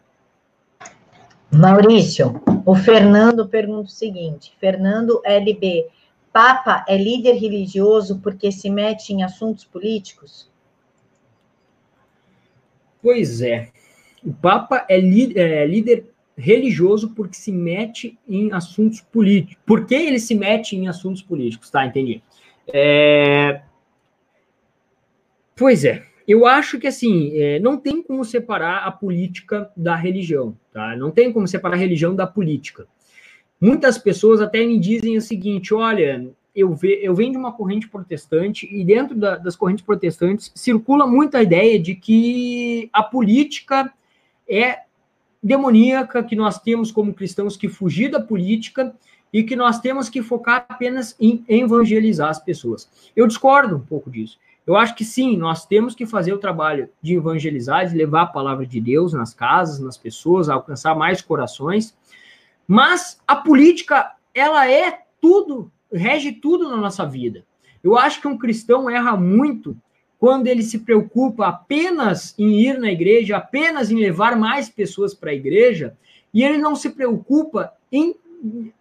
[1.54, 5.86] Maurício, o Fernando pergunta o seguinte: Fernando LB,
[6.32, 10.50] Papa é líder religioso porque se mete em assuntos políticos?
[13.02, 13.68] Pois é.
[14.24, 16.06] O Papa é, é líder
[16.38, 19.62] religioso porque se mete em assuntos políticos.
[19.66, 21.68] Por que ele se mete em assuntos políticos?
[21.68, 22.22] Tá, entendi.
[22.72, 23.60] É...
[25.54, 30.56] Pois é eu acho que assim é, não tem como separar a política da religião,
[30.72, 30.96] tá?
[30.96, 32.86] Não tem como separar a religião da política.
[33.60, 37.88] Muitas pessoas até me dizem o seguinte: olha, eu, ve, eu venho de uma corrente
[37.88, 43.92] protestante e dentro da, das correntes protestantes circula muito a ideia de que a política
[44.48, 44.80] é
[45.42, 48.94] demoníaca, que nós temos como cristãos que fugir da política
[49.32, 52.88] e que nós temos que focar apenas em evangelizar as pessoas.
[53.16, 54.38] Eu discordo um pouco disso.
[54.66, 58.26] Eu acho que sim, nós temos que fazer o trabalho de evangelizar, de levar a
[58.26, 61.96] palavra de Deus nas casas, nas pessoas, alcançar mais corações.
[62.66, 67.44] Mas a política, ela é tudo, rege tudo na nossa vida.
[67.82, 69.76] Eu acho que um cristão erra muito
[70.16, 75.32] quando ele se preocupa apenas em ir na igreja, apenas em levar mais pessoas para
[75.32, 75.96] a igreja,
[76.32, 78.14] e ele não se preocupa em,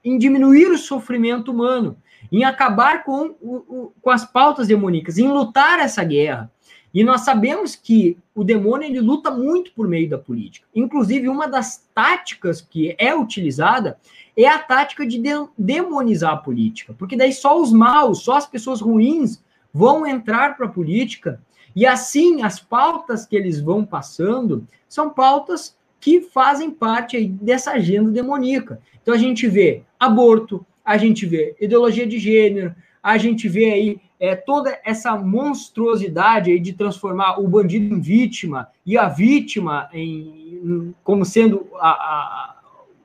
[0.03, 1.97] em diminuir o sofrimento humano
[2.31, 6.51] em acabar com, o, com as pautas demoníacas, em lutar essa guerra.
[6.93, 10.67] E nós sabemos que o demônio ele luta muito por meio da política.
[10.75, 13.97] Inclusive, uma das táticas que é utilizada
[14.35, 18.45] é a tática de, de demonizar a política, porque daí só os maus, só as
[18.45, 19.41] pessoas ruins
[19.73, 21.41] vão entrar para a política,
[21.75, 28.09] e assim as pautas que eles vão passando são pautas que fazem parte dessa agenda
[28.09, 28.81] demoníaca.
[29.01, 34.01] Então a gente vê aborto, a gente vê ideologia de gênero, a gente vê aí
[34.19, 40.93] é, toda essa monstruosidade aí de transformar o bandido em vítima e a vítima em,
[41.03, 42.55] como sendo a, a,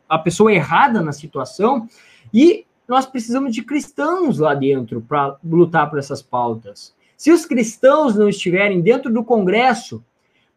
[0.08, 1.88] a pessoa errada na situação,
[2.32, 6.94] e nós precisamos de cristãos lá dentro para lutar por essas pautas.
[7.16, 10.04] Se os cristãos não estiverem dentro do Congresso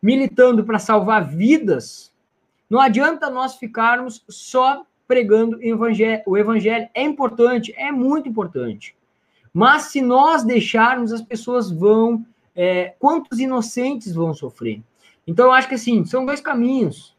[0.01, 2.11] militando para salvar vidas,
[2.69, 6.21] não adianta nós ficarmos só pregando o evangelho.
[6.27, 8.95] O evangelho é importante, é muito importante.
[9.51, 12.23] Mas se nós deixarmos, as pessoas vão.
[12.55, 14.81] É, quantos inocentes vão sofrer?
[15.25, 17.15] Então, eu acho que assim, são dois caminhos.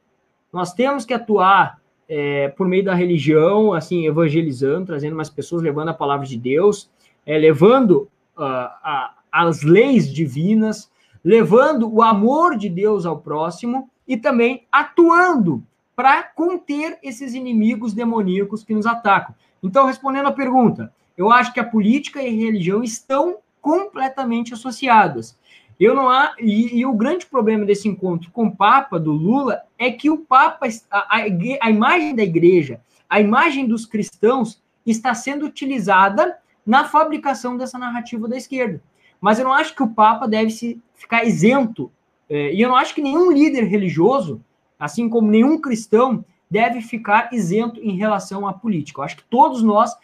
[0.53, 5.89] Nós temos que atuar é, por meio da religião, assim, evangelizando, trazendo mais pessoas, levando
[5.89, 6.91] a palavra de Deus,
[7.25, 10.91] é, levando uh, a, as leis divinas,
[11.25, 15.65] levando o amor de Deus ao próximo e também atuando
[16.01, 19.35] para conter esses inimigos demoníacos que nos atacam.
[19.63, 25.39] Então, respondendo à pergunta, eu acho que a política e a religião estão completamente associadas.
[25.79, 29.61] Eu não há e, e, o grande problema desse encontro com o Papa do Lula
[29.79, 31.23] é que o Papa, a, a,
[31.61, 38.27] a imagem da igreja, a imagem dos cristãos está sendo utilizada na fabricação dessa narrativa
[38.27, 38.83] da esquerda.
[39.21, 41.93] Mas eu não acho que o Papa deve se ficar isento,
[42.27, 44.43] é, e eu não acho que nenhum líder religioso
[44.81, 49.01] assim como nenhum cristão deve ficar isento em relação à política.
[49.01, 49.95] Eu acho que todos nós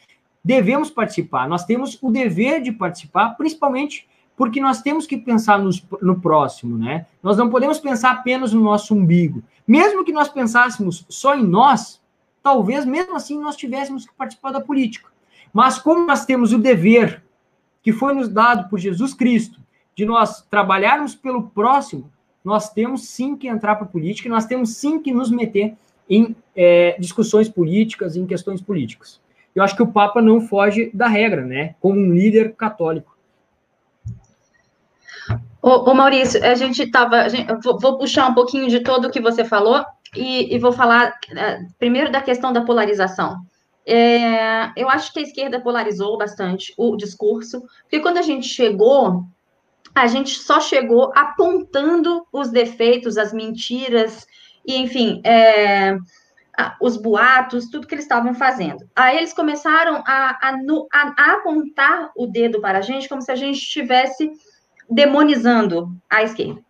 [0.44, 4.06] devemos participar, nós temos o dever de participar, principalmente
[4.36, 7.06] porque nós temos que pensar no próximo, né?
[7.22, 9.42] Nós não podemos pensar apenas no nosso umbigo.
[9.66, 12.00] Mesmo que nós pensássemos só em nós,
[12.42, 15.08] talvez mesmo assim nós tivéssemos que participar da política.
[15.52, 17.24] Mas como nós temos o dever
[17.82, 19.58] que foi nos dado por Jesus Cristo
[19.94, 22.12] de nós trabalharmos pelo próximo,
[22.46, 25.74] nós temos sim que entrar para a política, nós temos sim que nos meter
[26.08, 29.20] em é, discussões políticas, em questões políticas.
[29.52, 31.74] Eu acho que o Papa não foge da regra, né?
[31.80, 33.18] Como um líder católico.
[35.60, 37.26] Ô, Maurício, a gente estava.
[37.80, 39.84] Vou, puxar um pouquinho de todo o que você falou
[40.14, 43.38] e, e vou falar uh, primeiro da questão da polarização.
[43.84, 49.24] É, eu acho que a esquerda polarizou bastante o discurso, porque quando a gente chegou
[49.96, 54.26] a gente só chegou apontando os defeitos, as mentiras,
[54.66, 55.96] e enfim, é,
[56.78, 58.86] os boatos, tudo que eles estavam fazendo.
[58.94, 60.54] Aí eles começaram a, a,
[60.92, 64.30] a, apontar o dedo para a gente como se a gente estivesse
[64.90, 66.60] demonizando a esquerda.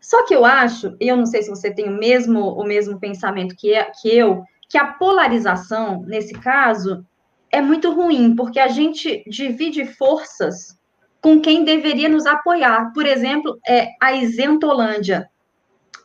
[0.00, 3.00] Só que eu acho, e eu não sei se você tem o mesmo, o mesmo
[3.00, 7.04] pensamento que, que eu, que a polarização, nesse caso,
[7.50, 10.76] é muito ruim, porque a gente divide forças
[11.20, 12.92] com quem deveria nos apoiar.
[12.92, 15.28] Por exemplo, é, a Isentolândia.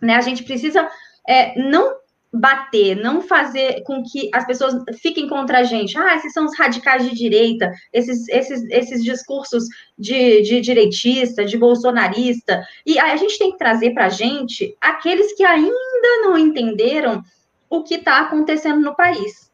[0.02, 0.16] Né?
[0.16, 0.90] A gente precisa
[1.28, 2.02] é, não
[2.34, 5.98] bater, não fazer com que as pessoas fiquem contra a gente.
[5.98, 9.66] Ah, esses são os radicais de direita, esses, esses, esses discursos
[9.98, 12.64] de, de direitista, de bolsonarista.
[12.86, 17.22] E a gente tem que trazer para a gente aqueles que ainda não entenderam
[17.70, 19.52] o que está acontecendo no país.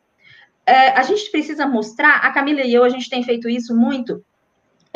[0.65, 4.23] É, a gente precisa mostrar, a Camila e eu, a gente tem feito isso muito,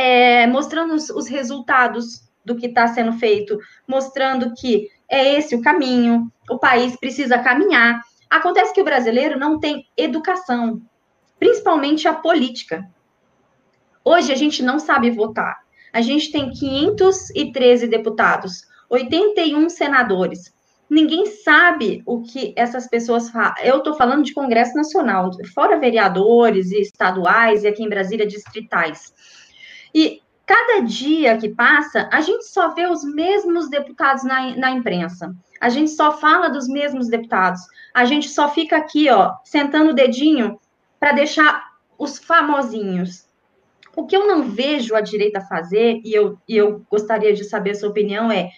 [0.01, 5.61] é, mostrando os, os resultados do que está sendo feito, mostrando que é esse o
[5.61, 8.01] caminho, o país precisa caminhar.
[8.27, 10.81] Acontece que o brasileiro não tem educação,
[11.37, 12.83] principalmente a política.
[14.03, 15.59] Hoje a gente não sabe votar.
[15.93, 20.51] A gente tem 513 deputados, 81 senadores.
[20.89, 23.53] ninguém sabe o que essas pessoas falam.
[23.63, 29.13] Eu estou falando de Congresso Nacional, fora vereadores e estaduais e aqui em Brasília distritais.
[29.93, 35.33] E cada dia que passa, a gente só vê os mesmos deputados na, na imprensa.
[35.59, 37.61] A gente só fala dos mesmos deputados.
[37.93, 40.59] A gente só fica aqui, ó, sentando o dedinho
[40.99, 43.27] para deixar os famosinhos.
[43.95, 47.71] O que eu não vejo a direita fazer, e eu, e eu gostaria de saber
[47.71, 48.49] a sua opinião, é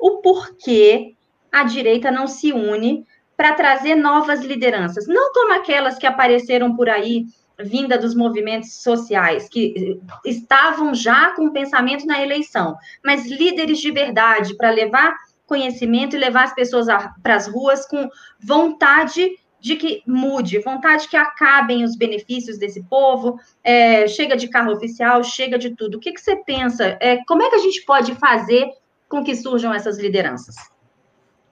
[0.00, 1.14] o porquê
[1.50, 3.04] a direita não se une
[3.36, 5.06] para trazer novas lideranças.
[5.06, 7.26] Não como aquelas que apareceram por aí,
[7.58, 14.56] vinda dos movimentos sociais, que estavam já com pensamento na eleição, mas líderes de verdade
[14.56, 15.14] para levar
[15.46, 16.86] conhecimento e levar as pessoas
[17.22, 18.08] para as ruas com
[18.40, 24.72] vontade de que mude, vontade que acabem os benefícios desse povo, é, chega de carro
[24.72, 25.96] oficial, chega de tudo.
[25.96, 26.96] O que, que você pensa?
[27.00, 28.70] É, como é que a gente pode fazer
[29.08, 30.56] com que surjam essas lideranças?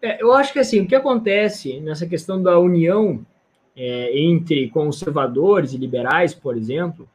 [0.02, 3.24] É, eu acho que assim, o que acontece nessa questão da união
[3.76, 7.08] é, entre conservadores e liberais, por exemplo,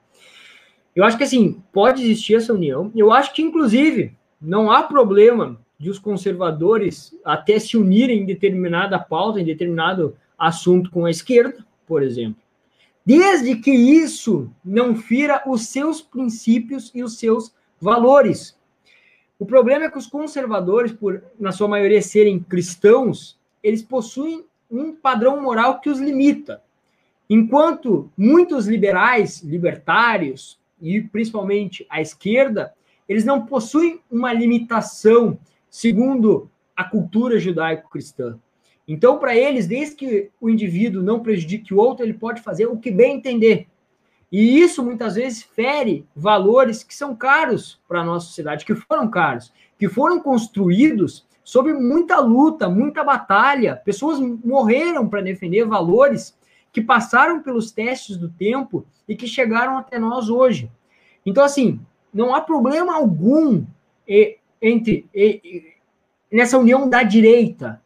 [0.95, 2.91] eu acho que assim, pode existir essa união.
[2.95, 8.99] Eu acho que, inclusive, não há problema de os conservadores até se unirem em determinada
[8.99, 12.41] pauta, em determinado assunto com a esquerda, por exemplo.
[13.05, 18.57] Desde que isso não fira os seus princípios e os seus valores.
[19.39, 24.93] O problema é que os conservadores, por na sua maioria serem cristãos, eles possuem um
[24.93, 26.61] padrão moral que os limita.
[27.29, 32.73] Enquanto muitos liberais, libertários e principalmente a esquerda,
[33.07, 35.39] eles não possuem uma limitação
[35.69, 38.39] segundo a cultura judaico-cristã.
[38.87, 42.77] Então, para eles, desde que o indivíduo não prejudique o outro, ele pode fazer o
[42.77, 43.67] que bem entender.
[44.31, 49.09] E isso muitas vezes fere valores que são caros para a nossa sociedade, que foram
[49.09, 53.81] caros, que foram construídos sob muita luta, muita batalha.
[53.83, 56.37] Pessoas morreram para defender valores
[56.71, 60.71] que passaram pelos testes do tempo e que chegaram até nós hoje.
[61.25, 61.79] Então, assim,
[62.13, 63.65] não há problema algum
[64.61, 65.09] entre
[66.31, 67.81] nessa união da direita,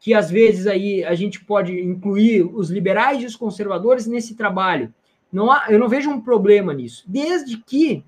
[0.00, 4.94] que às vezes aí a gente pode incluir os liberais e os conservadores nesse trabalho.
[5.30, 8.02] Não há, eu não vejo um problema nisso, desde que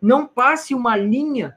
[0.00, 1.56] não passe uma linha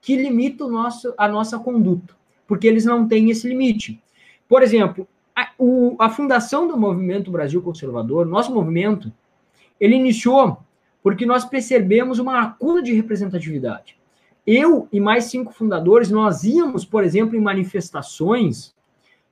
[0.00, 2.16] que limita o nosso, a nossa conduta,
[2.52, 3.98] porque eles não têm esse limite.
[4.46, 9.10] Por exemplo, a, o, a fundação do Movimento Brasil Conservador, nosso movimento,
[9.80, 10.58] ele iniciou
[11.02, 13.96] porque nós percebemos uma lacuna de representatividade.
[14.46, 18.74] Eu e mais cinco fundadores, nós íamos, por exemplo, em manifestações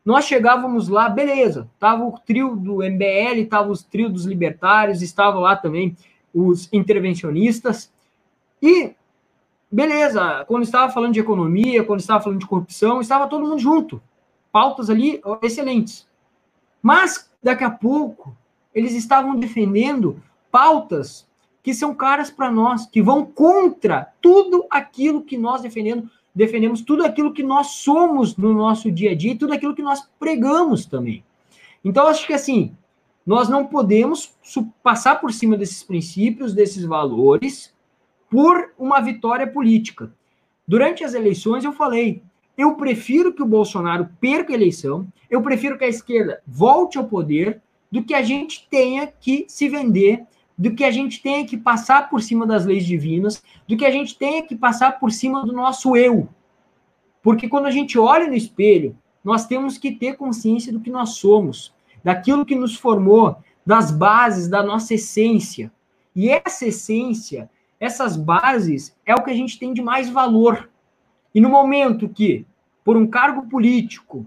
[0.02, 5.42] nós chegávamos lá, beleza, tava o trio do MBL, tava os trio dos libertários, estavam
[5.42, 5.94] lá também
[6.32, 7.92] os intervencionistas,
[8.62, 8.94] e
[9.70, 14.02] beleza, quando estava falando de economia, quando estava falando de corrupção, estava todo mundo junto,
[14.50, 16.08] pautas ali excelentes.
[16.82, 18.36] Mas, daqui a pouco,
[18.74, 21.28] eles estavam defendendo pautas
[21.62, 27.04] que são caras para nós, que vão contra tudo aquilo que nós defendemos, defendemos tudo
[27.04, 30.86] aquilo que nós somos no nosso dia a dia e tudo aquilo que nós pregamos
[30.86, 31.22] também.
[31.84, 32.74] Então, acho que assim,
[33.26, 34.34] nós não podemos
[34.82, 37.74] passar por cima desses princípios, desses valores,
[38.30, 40.12] por uma vitória política.
[40.66, 42.22] Durante as eleições, eu falei:
[42.56, 47.04] eu prefiro que o Bolsonaro perca a eleição, eu prefiro que a esquerda volte ao
[47.04, 47.60] poder,
[47.90, 50.24] do que a gente tenha que se vender
[50.60, 53.90] do que a gente tenha que passar por cima das leis divinas, do que a
[53.90, 56.28] gente tenha que passar por cima do nosso eu.
[57.22, 61.14] Porque quando a gente olha no espelho, nós temos que ter consciência do que nós
[61.14, 61.72] somos,
[62.04, 65.72] daquilo que nos formou, das bases da nossa essência.
[66.14, 67.48] E essa essência,
[67.80, 70.68] essas bases, é o que a gente tem de mais valor.
[71.34, 72.46] E no momento que,
[72.84, 74.26] por um cargo político,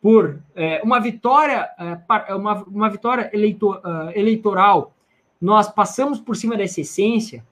[0.00, 4.94] por é, uma vitória, é, uma, uma vitória eleitor, uh, eleitoral,
[5.40, 7.44] nós passamos por cima dessa essência,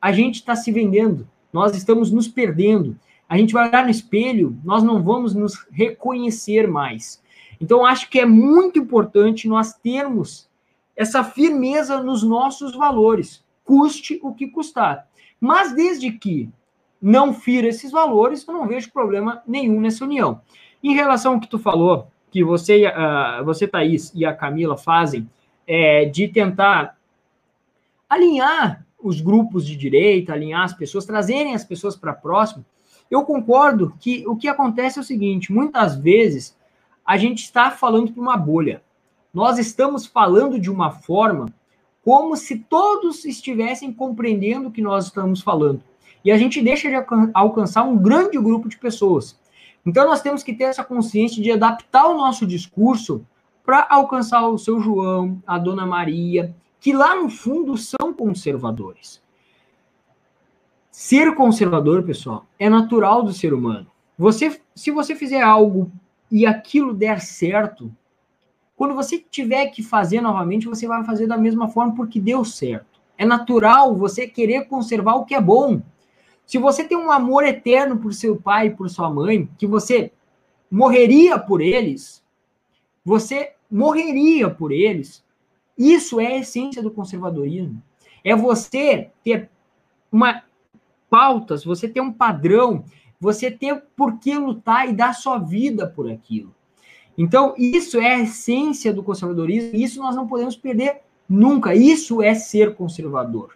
[0.00, 2.96] a gente está se vendendo, nós estamos nos perdendo.
[3.28, 7.22] A gente vai olhar no espelho, nós não vamos nos reconhecer mais.
[7.60, 10.48] Então, acho que é muito importante nós termos
[10.96, 15.06] essa firmeza nos nossos valores, custe o que custar.
[15.40, 16.50] Mas desde que
[17.00, 20.40] não fira esses valores, eu não vejo problema nenhum nessa união.
[20.82, 25.30] Em relação ao que tu falou, que você, uh, você Thaís e a Camila fazem,
[25.68, 26.98] é, de tentar
[28.08, 32.66] alinhar os grupos de direita, alinhar as pessoas, trazerem as pessoas para próximo.
[33.08, 36.58] Eu concordo que o que acontece é o seguinte: muitas vezes
[37.06, 38.82] a gente está falando para uma bolha.
[39.32, 41.46] Nós estamos falando de uma forma
[42.02, 45.82] como se todos estivessem compreendendo o que nós estamos falando.
[46.24, 46.94] E a gente deixa de
[47.34, 49.38] alcançar um grande grupo de pessoas.
[49.84, 53.24] Então nós temos que ter essa consciência de adaptar o nosso discurso
[53.64, 59.22] para alcançar o seu João, a Dona Maria, que lá no fundo são conservadores.
[60.90, 63.86] Ser conservador, pessoal, é natural do ser humano.
[64.18, 65.90] Você, se você fizer algo
[66.30, 67.90] e aquilo der certo,
[68.80, 72.98] quando você tiver que fazer novamente, você vai fazer da mesma forma porque deu certo.
[73.18, 75.82] É natural você querer conservar o que é bom.
[76.46, 80.10] Se você tem um amor eterno por seu pai e por sua mãe, que você
[80.70, 82.24] morreria por eles,
[83.04, 85.22] você morreria por eles.
[85.76, 87.82] Isso é a essência do conservadorismo.
[88.24, 89.50] É você ter
[90.10, 90.42] uma
[91.10, 92.82] pautas, você ter um padrão,
[93.20, 96.54] você ter por que lutar e dar sua vida por aquilo.
[97.16, 100.98] Então, isso é a essência do conservadorismo, isso nós não podemos perder
[101.28, 101.74] nunca.
[101.74, 103.50] Isso é ser conservador.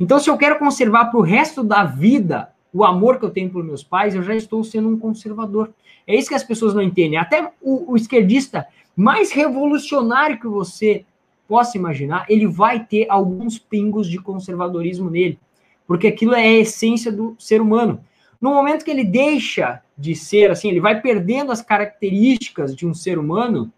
[0.00, 3.50] Então, se eu quero conservar para o resto da vida o amor que eu tenho
[3.50, 5.70] por meus pais, eu já estou sendo um conservador.
[6.06, 7.18] É isso que as pessoas não entendem.
[7.18, 8.66] Até o, o esquerdista
[8.96, 11.04] mais revolucionário que você
[11.46, 15.38] possa imaginar, ele vai ter alguns pingos de conservadorismo nele,
[15.86, 18.04] porque aquilo é a essência do ser humano.
[18.40, 22.94] No momento que ele deixa de ser assim, ele vai perdendo as características de um
[22.94, 23.72] ser humano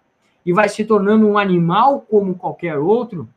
[0.45, 3.29] e vai se tornando um animal como qualquer outro,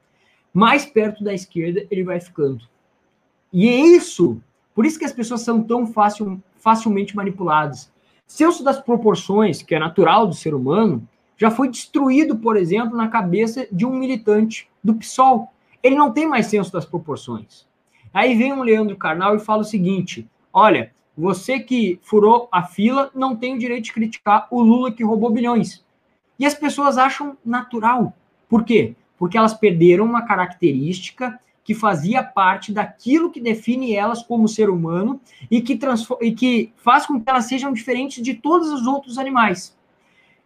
[0.54, 2.68] mais perto da esquerda ele vai ficando.
[3.52, 4.42] E é isso,
[4.76, 7.92] por isso que as pessoas são tão facil, facilmente manipuladas.
[8.26, 11.08] Senso das proporções, que é natural do ser humano,
[11.38, 15.52] já foi destruído, por exemplo, na cabeça de um militante do PSOL.
[15.82, 17.68] Ele não tem mais senso das proporções.
[18.14, 23.12] Aí vem um Leandro Carnal e fala o seguinte: olha, você que furou a fila
[23.14, 25.84] não tem o direito de criticar o Lula que roubou bilhões.
[26.40, 28.14] E as pessoas acham natural.
[28.50, 28.96] Por quê?
[29.18, 35.22] Porque elas perderam uma característica que fazia parte daquilo que define elas como ser humano
[35.50, 35.80] e que,
[36.22, 39.78] e que faz com que elas sejam diferentes de todos os outros animais.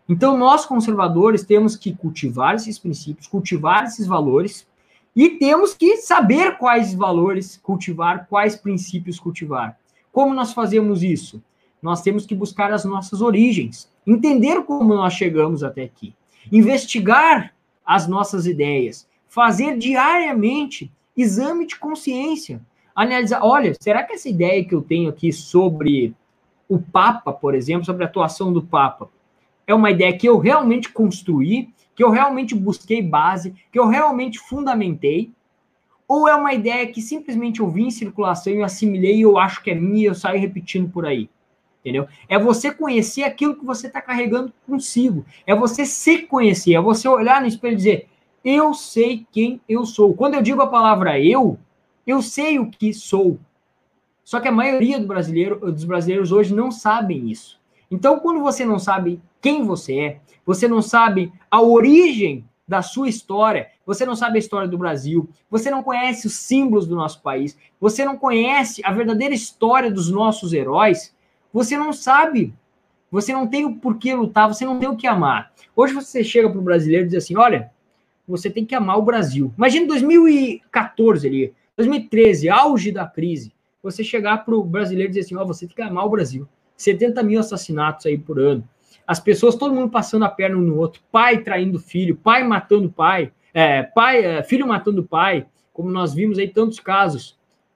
[0.07, 4.67] Então, nós conservadores temos que cultivar esses princípios, cultivar esses valores
[5.15, 9.77] e temos que saber quais valores cultivar, quais princípios cultivar.
[10.17, 11.43] Como nós fazemos isso?
[11.79, 16.11] Nós temos que buscar as nossas origens, entender como nós chegamos até aqui,
[16.51, 17.53] investigar
[17.85, 22.59] as nossas ideias, fazer diariamente exame de consciência,
[22.95, 26.15] analisar, olha, será que essa ideia que eu tenho aqui sobre
[26.67, 29.11] o Papa, por exemplo, sobre a atuação do Papa,
[29.67, 34.39] é uma ideia que eu realmente construí, que eu realmente busquei base, que eu realmente
[34.39, 35.31] fundamentei,
[36.07, 39.61] ou é uma ideia que simplesmente eu vi em circulação e assimilei e eu acho
[39.61, 41.29] que é minha e eu saio repetindo por aí?
[41.81, 42.07] Entendeu?
[42.27, 45.25] É você conhecer aquilo que você está carregando consigo.
[45.45, 46.75] É você se conhecer.
[46.75, 48.07] É você olhar no espelho e dizer:
[48.43, 50.13] Eu sei quem eu sou.
[50.13, 51.57] Quando eu digo a palavra eu,
[52.05, 53.39] eu sei o que sou.
[54.23, 57.57] Só que a maioria do brasileiro, dos brasileiros hoje não sabem isso.
[57.89, 63.07] Então, quando você não sabe quem você é, você não sabe a origem da sua
[63.07, 67.21] história, você não sabe a história do Brasil, você não conhece os símbolos do nosso
[67.21, 71.15] país, você não conhece a verdadeira história dos nossos heróis,
[71.53, 72.53] você não sabe,
[73.09, 75.53] você não tem o porquê lutar, você não tem o que amar.
[75.73, 77.71] Hoje você chega para o brasileiro e diz assim: olha,
[78.27, 79.53] você tem que amar o Brasil.
[79.57, 83.53] Imagina 2014 ali, 2013, auge da crise.
[83.81, 86.09] Você chegar para o brasileiro e dizer assim: ó, oh, você tem que amar o
[86.09, 86.45] Brasil.
[86.75, 88.67] 70 mil assassinatos aí por ano
[89.07, 92.91] as pessoas, todo mundo passando a perna um no outro, pai traindo filho, pai matando
[92.91, 97.31] pai, é, pai, é, filho matando pai, como nós vimos aí tantos casos.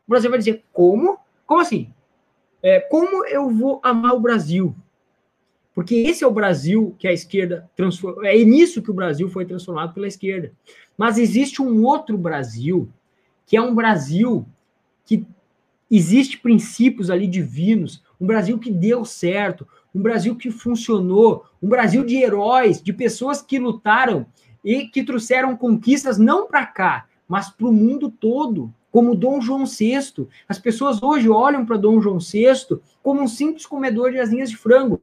[0.06, 1.18] O Brasil vai dizer, como?
[1.44, 1.92] Como assim?
[2.62, 4.76] É, como eu vou amar o Brasil?
[5.74, 9.44] Porque esse é o Brasil que a esquerda transformou, é nisso que o Brasil foi
[9.44, 10.54] transformado pela esquerda.
[10.96, 12.88] Mas existe um outro Brasil,
[13.48, 14.46] que é um Brasil
[15.04, 15.26] que
[15.90, 22.06] existe princípios ali divinos, um Brasil que deu certo, um Brasil que funcionou, um Brasil
[22.06, 24.28] de heróis, de pessoas que lutaram
[24.64, 29.66] e que trouxeram conquistas não para cá, mas para o mundo todo, como Dom João
[29.66, 30.28] VI.
[30.48, 34.58] As pessoas hoje olham para Dom João VI como um simples comedor de asinhas de
[34.58, 35.02] frango.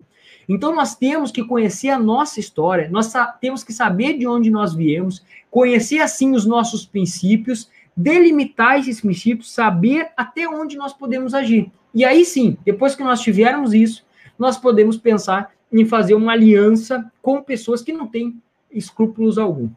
[0.49, 4.75] Então nós temos que conhecer a nossa história, nós temos que saber de onde nós
[4.75, 11.71] viemos, conhecer assim os nossos princípios, delimitar esses princípios, saber até onde nós podemos agir.
[11.95, 14.07] E aí sim, depois que nós tivermos isso,
[14.39, 18.41] nós podemos pensar em fazer uma aliança com pessoas que não têm
[18.71, 19.71] escrúpulos algum.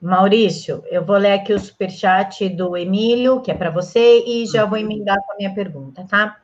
[0.00, 4.64] Maurício, eu vou ler aqui o superchat do Emílio, que é para você, e já
[4.64, 6.38] vou emendar com a minha pergunta, tá?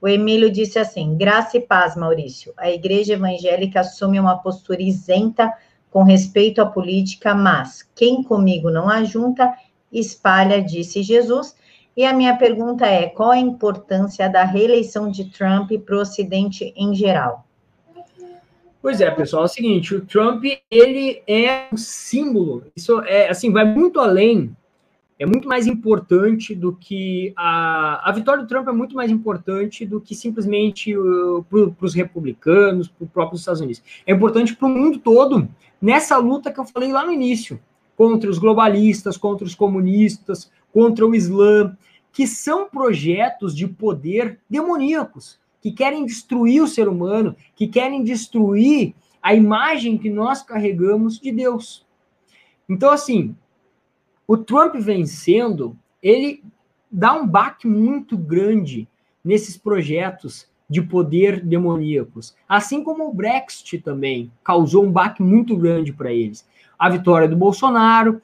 [0.00, 2.52] O Emílio disse assim: graça e paz, Maurício.
[2.56, 5.52] A igreja evangélica assume uma postura isenta
[5.90, 9.52] com respeito à política, mas quem comigo não ajunta,
[9.90, 11.56] espalha, disse Jesus.
[11.96, 16.72] E a minha pergunta é: qual a importância da reeleição de Trump para o Ocidente
[16.76, 17.46] em geral?
[18.84, 23.50] Pois é, pessoal, é o seguinte, o Trump, ele é um símbolo, isso é, assim,
[23.50, 24.54] vai muito além,
[25.18, 29.86] é muito mais importante do que, a, a vitória do Trump é muito mais importante
[29.86, 33.82] do que simplesmente uh, para os republicanos, para os próprios Estados Unidos.
[34.06, 35.48] É importante para o mundo todo,
[35.80, 37.58] nessa luta que eu falei lá no início,
[37.96, 41.74] contra os globalistas, contra os comunistas, contra o Islã,
[42.12, 48.94] que são projetos de poder demoníacos, que querem destruir o ser humano, que querem destruir
[49.22, 51.86] a imagem que nós carregamos de Deus.
[52.68, 53.34] Então, assim,
[54.28, 56.44] o Trump vencendo, ele
[56.92, 58.86] dá um baque muito grande
[59.24, 62.36] nesses projetos de poder demoníacos.
[62.46, 66.46] Assim como o Brexit também causou um baque muito grande para eles.
[66.78, 68.20] A vitória do Bolsonaro.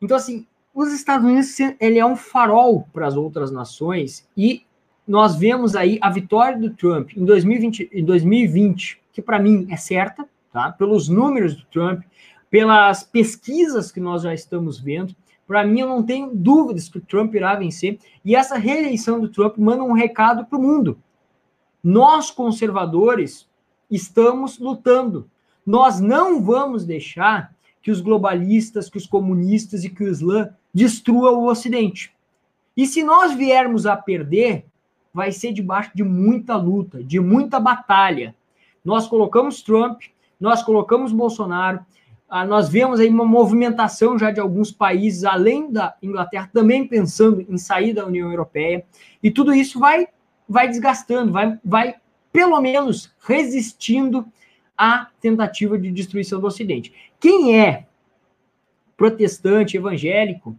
[0.00, 4.64] Então, assim, os Estados Unidos ele é um farol para as outras nações e
[5.06, 9.76] nós vemos aí a vitória do Trump em 2020, em 2020 que para mim é
[9.76, 10.72] certa, tá?
[10.72, 12.02] Pelos números do Trump,
[12.50, 15.14] pelas pesquisas que nós já estamos vendo,
[15.46, 17.98] para mim eu não tenho dúvidas que o Trump irá vencer.
[18.24, 20.98] E essa reeleição do Trump manda um recado para o mundo.
[21.82, 23.48] Nós conservadores
[23.90, 25.28] estamos lutando.
[25.66, 31.32] Nós não vamos deixar que os globalistas, que os comunistas e que o Islã destrua
[31.32, 32.14] o Ocidente.
[32.76, 34.64] E se nós viermos a perder,
[35.12, 38.34] vai ser debaixo de muita luta, de muita batalha.
[38.84, 40.02] Nós colocamos Trump,
[40.40, 41.84] nós colocamos Bolsonaro,
[42.28, 47.44] ah, nós vemos aí uma movimentação já de alguns países, além da Inglaterra, também pensando
[47.46, 48.84] em sair da União Europeia,
[49.22, 50.08] e tudo isso vai,
[50.48, 51.96] vai desgastando, vai, vai
[52.32, 54.26] pelo menos resistindo
[54.76, 56.94] à tentativa de destruição do Ocidente.
[57.20, 57.86] Quem é
[58.96, 60.58] protestante, evangélico,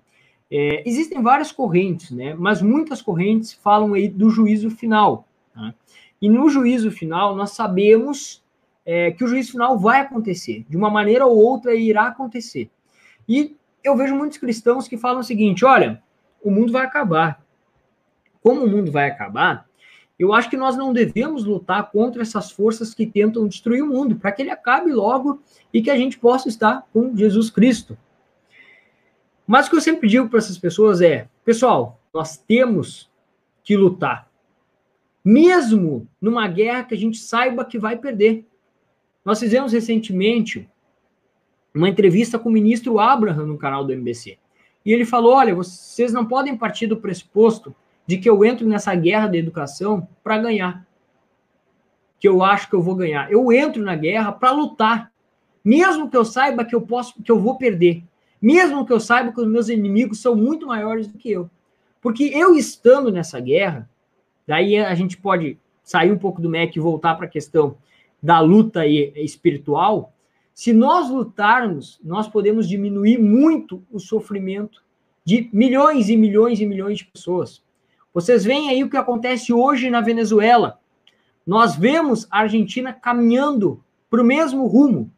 [0.55, 2.35] é, existem várias correntes, né?
[2.35, 5.27] Mas muitas correntes falam aí do juízo final.
[5.51, 5.73] Tá?
[6.21, 8.43] E no juízo final, nós sabemos
[8.85, 10.63] é, que o juízo final vai acontecer.
[10.69, 12.69] De uma maneira ou outra, irá acontecer.
[13.27, 16.03] E eu vejo muitos cristãos que falam o seguinte: olha,
[16.43, 17.43] o mundo vai acabar.
[18.39, 19.65] Como o mundo vai acabar,
[20.19, 24.17] eu acho que nós não devemos lutar contra essas forças que tentam destruir o mundo,
[24.17, 25.41] para que ele acabe logo
[25.73, 27.97] e que a gente possa estar com Jesus Cristo.
[29.45, 33.11] Mas o que eu sempre digo para essas pessoas é: pessoal, nós temos
[33.63, 34.29] que lutar.
[35.23, 38.45] Mesmo numa guerra que a gente saiba que vai perder.
[39.23, 40.69] Nós fizemos recentemente
[41.73, 44.37] uma entrevista com o ministro Abraham no canal do MBC.
[44.85, 47.75] E ele falou: olha, vocês não podem partir do pressuposto
[48.05, 50.85] de que eu entro nessa guerra da educação para ganhar.
[52.19, 53.31] Que eu acho que eu vou ganhar.
[53.31, 55.11] Eu entro na guerra para lutar.
[55.63, 58.03] Mesmo que eu saiba que eu posso, que eu vou perder
[58.43, 61.49] mesmo que eu saiba que os meus inimigos são muito maiores do que eu.
[62.01, 63.89] Porque eu estando nessa guerra,
[64.45, 67.77] daí a gente pode sair um pouco do MEC e voltar para a questão
[68.21, 70.13] da luta espiritual.
[70.53, 74.83] Se nós lutarmos, nós podemos diminuir muito o sofrimento
[75.23, 77.63] de milhões e milhões e milhões de pessoas.
[78.13, 80.81] Vocês veem aí o que acontece hoje na Venezuela.
[81.47, 85.09] Nós vemos a Argentina caminhando para o mesmo rumo.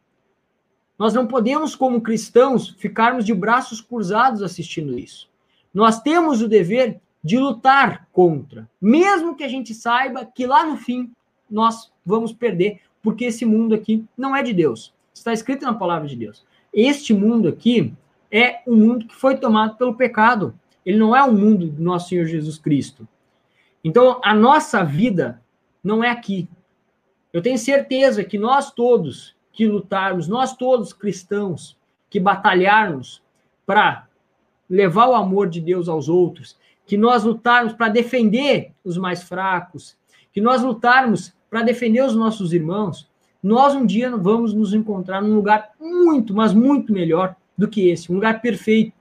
[0.98, 5.28] Nós não podemos, como cristãos, ficarmos de braços cruzados assistindo isso.
[5.72, 10.76] Nós temos o dever de lutar contra, mesmo que a gente saiba que lá no
[10.76, 11.10] fim
[11.50, 14.94] nós vamos perder, porque esse mundo aqui não é de Deus.
[15.12, 16.44] Está escrito na palavra de Deus.
[16.72, 17.92] Este mundo aqui
[18.30, 20.58] é um mundo que foi tomado pelo pecado.
[20.84, 23.06] Ele não é o mundo do nosso Senhor Jesus Cristo.
[23.82, 25.40] Então, a nossa vida
[25.82, 26.48] não é aqui.
[27.32, 31.78] Eu tenho certeza que nós todos que lutarmos, nós todos cristãos,
[32.10, 33.22] que batalharmos
[33.64, 34.06] para
[34.68, 39.96] levar o amor de Deus aos outros, que nós lutarmos para defender os mais fracos,
[40.30, 43.08] que nós lutarmos para defender os nossos irmãos,
[43.42, 48.12] nós um dia vamos nos encontrar num lugar muito, mas muito melhor do que esse,
[48.12, 48.92] um lugar perfeito,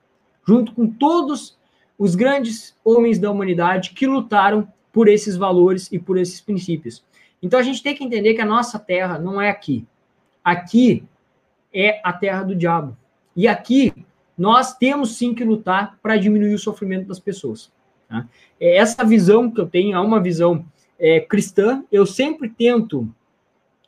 [0.47, 1.57] junto com todos
[1.99, 7.03] os grandes homens da humanidade que lutaram por esses valores e por esses princípios.
[7.41, 9.85] Então a gente tem que entender que a nossa terra não é aqui.
[10.45, 11.03] Aqui
[11.73, 12.95] é a terra do diabo.
[13.35, 13.91] E aqui
[14.37, 17.71] nós temos sim que lutar para diminuir o sofrimento das pessoas.
[18.07, 18.27] Tá?
[18.59, 20.63] É essa visão que eu tenho é uma visão
[20.99, 21.83] é, cristã.
[21.91, 23.09] Eu sempre tento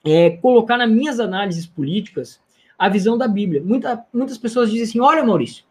[0.03, 2.41] é, colocar nas minhas análises políticas
[2.75, 3.61] a visão da Bíblia.
[3.63, 5.63] Muita, muitas pessoas dizem assim: olha, Maurício,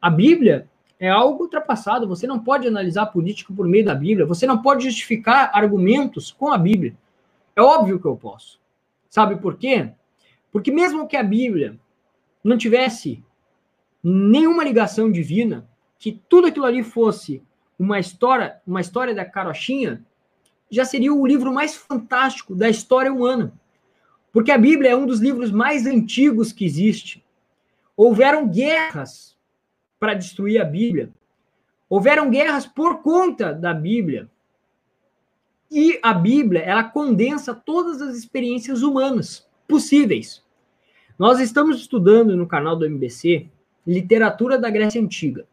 [0.00, 0.68] a Bíblia
[1.00, 2.06] é algo ultrapassado.
[2.06, 4.24] Você não pode analisar a política por meio da Bíblia.
[4.24, 6.94] Você não pode justificar argumentos com a Bíblia.
[7.56, 8.60] É óbvio que eu posso.
[9.08, 9.90] Sabe por quê?
[10.50, 11.78] Porque mesmo que a Bíblia
[12.42, 13.22] não tivesse
[14.02, 15.68] nenhuma ligação divina,
[15.98, 17.42] que tudo aquilo ali fosse
[17.78, 20.04] uma história, uma história da carochinha,
[20.70, 23.52] já seria o livro mais fantástico da história humana.
[24.32, 27.24] Porque a Bíblia é um dos livros mais antigos que existe.
[27.96, 29.36] Houveram guerras
[29.98, 31.10] para destruir a Bíblia.
[31.88, 34.30] Houveram guerras por conta da Bíblia.
[35.70, 40.42] E a Bíblia, ela condensa todas as experiências humanas possíveis.
[41.18, 43.46] Nós estamos estudando no canal do MBC
[43.86, 45.46] literatura da Grécia Antiga.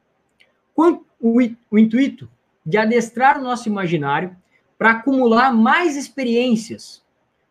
[0.73, 1.41] Com o,
[1.79, 2.29] intuito
[2.65, 4.35] de adestrar o nosso imaginário
[4.77, 7.01] para acumular mais experiências.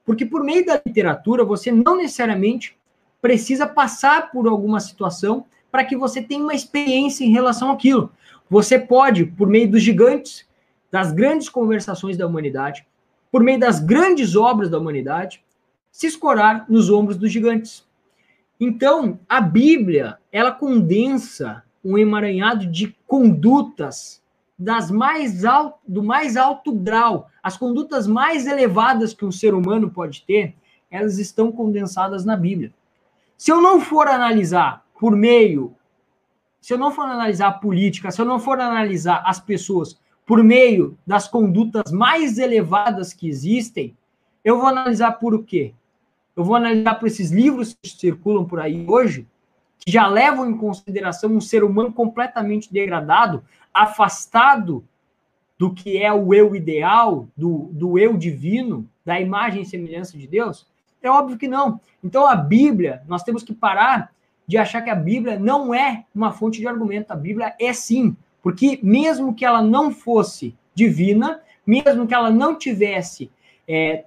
[0.05, 2.77] Porque por meio da literatura, você não necessariamente
[3.23, 8.13] precisa passar por alguma situação para que você tenha uma experiência em relação àquilo.
[8.51, 10.47] Você pode, por meio dos gigantes,
[10.91, 12.87] das grandes conversações da humanidade,
[13.33, 15.43] por meio das grandes obras da humanidade,
[15.95, 17.87] se escorar nos ombros dos gigantes.
[18.59, 24.21] Então, a Bíblia, ela condensa um emaranhado de condutas
[24.59, 29.89] das mais alto, do mais alto grau, as condutas mais elevadas que um ser humano
[29.89, 30.57] pode ter,
[30.91, 32.75] elas estão condensadas na Bíblia.
[33.39, 35.77] Se eu não for analisar por meio,
[36.61, 40.43] se eu não for analisar a política, se eu não for analisar as pessoas por
[40.43, 43.97] meio das condutas mais elevadas que existem,
[44.45, 45.73] eu vou analisar por o quê?
[46.37, 49.27] Eu vou analisar por esses livros que circulam por aí hoje,
[49.79, 54.85] que já levam em consideração um ser humano completamente degradado, afastado
[55.59, 60.27] do que é o eu ideal, do, do eu divino, da imagem e semelhança de
[60.27, 60.67] Deus?
[61.03, 61.81] É óbvio que não.
[62.03, 64.13] Então a Bíblia, nós temos que parar
[64.47, 67.13] de achar que a Bíblia não é uma fonte de argumento.
[67.13, 72.57] A Bíblia é sim, porque mesmo que ela não fosse divina, mesmo que ela não
[72.57, 73.31] tivesse
[73.67, 74.05] é,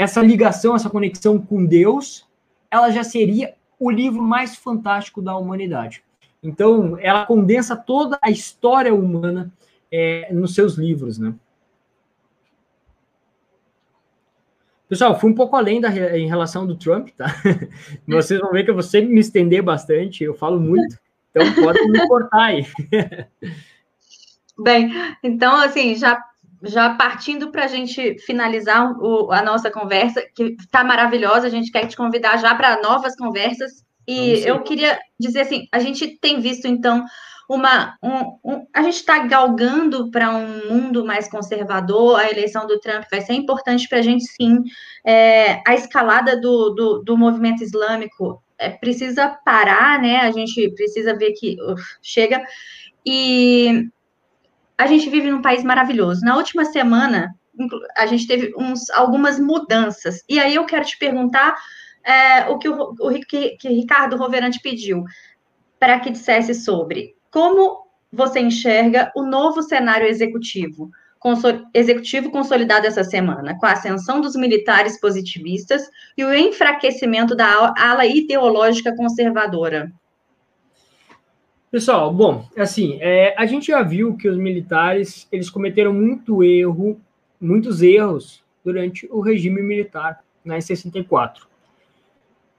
[0.00, 2.26] essa ligação, essa conexão com Deus,
[2.70, 6.02] ela já seria o livro mais fantástico da humanidade.
[6.42, 9.52] Então, ela condensa toda a história humana
[9.92, 11.34] é, nos seus livros, né?
[14.88, 17.26] Pessoal, fui um pouco além da, em relação do Trump, tá?
[18.08, 20.98] Vocês vão ver que eu vou sempre me estender bastante, eu falo muito,
[21.30, 22.66] então podem me cortar aí.
[24.58, 24.90] Bem,
[25.22, 26.18] então, assim, já,
[26.62, 31.70] já partindo para a gente finalizar o, a nossa conversa, que está maravilhosa, a gente
[31.70, 36.40] quer te convidar já para novas conversas, e eu queria dizer assim, a gente tem
[36.40, 37.04] visto, então,
[37.48, 37.96] uma.
[38.02, 43.04] Um, um, a gente está galgando para um mundo mais conservador, a eleição do Trump
[43.10, 44.62] vai ser importante para a gente, sim.
[45.04, 50.18] É, a escalada do, do, do movimento islâmico é, precisa parar, né?
[50.18, 51.56] A gente precisa ver que
[52.02, 52.40] chega.
[53.04, 53.88] E
[54.80, 56.22] a gente vive num país maravilhoso.
[56.22, 57.34] Na última semana,
[57.94, 60.24] a gente teve uns, algumas mudanças.
[60.26, 61.54] E aí eu quero te perguntar
[62.02, 65.04] é, o que o, o que, que Ricardo Roverante pediu
[65.78, 70.90] para que dissesse sobre como você enxerga o novo cenário executivo,
[71.74, 75.82] executivo consolidado essa semana, com a ascensão dos militares positivistas
[76.16, 79.92] e o enfraquecimento da ala ideológica conservadora?
[81.70, 87.00] Pessoal, bom, assim, é, a gente já viu que os militares eles cometeram muito erro,
[87.40, 91.46] muitos erros durante o regime militar, né, em 64.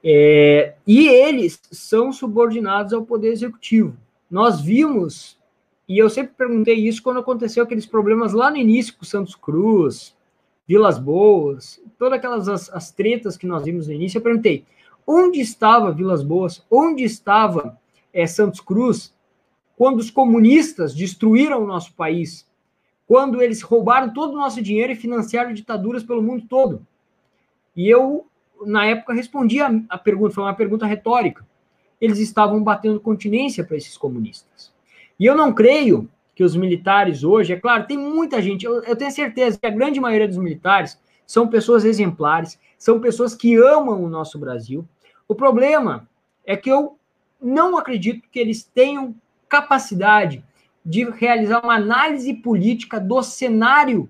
[0.02, 3.98] É, e eles são subordinados ao poder executivo.
[4.30, 5.38] Nós vimos,
[5.90, 10.16] e eu sempre perguntei isso quando aconteceu aqueles problemas lá no início com Santos Cruz,
[10.66, 14.64] Vilas Boas, todas aquelas as, as tretas que nós vimos no início, eu perguntei,
[15.06, 16.66] onde estava Vilas Boas?
[16.72, 17.78] Onde estava
[18.14, 19.14] é, Santos Cruz
[19.78, 22.48] quando os comunistas destruíram o nosso país?
[23.08, 26.86] Quando eles roubaram todo o nosso dinheiro e financiaram ditaduras pelo mundo todo?
[27.76, 28.28] E eu,
[28.66, 31.46] na época, respondi a, a pergunta, foi uma pergunta retórica
[32.02, 34.74] eles estavam batendo continência para esses comunistas.
[35.20, 38.96] E eu não creio que os militares hoje, é claro, tem muita gente, eu, eu
[38.96, 44.04] tenho certeza que a grande maioria dos militares são pessoas exemplares, são pessoas que amam
[44.04, 44.84] o nosso Brasil.
[45.28, 46.10] O problema
[46.44, 46.98] é que eu
[47.42, 49.16] não acredito que eles tenham
[49.50, 50.44] capacidade
[50.86, 54.08] de realizar uma análise política do cenário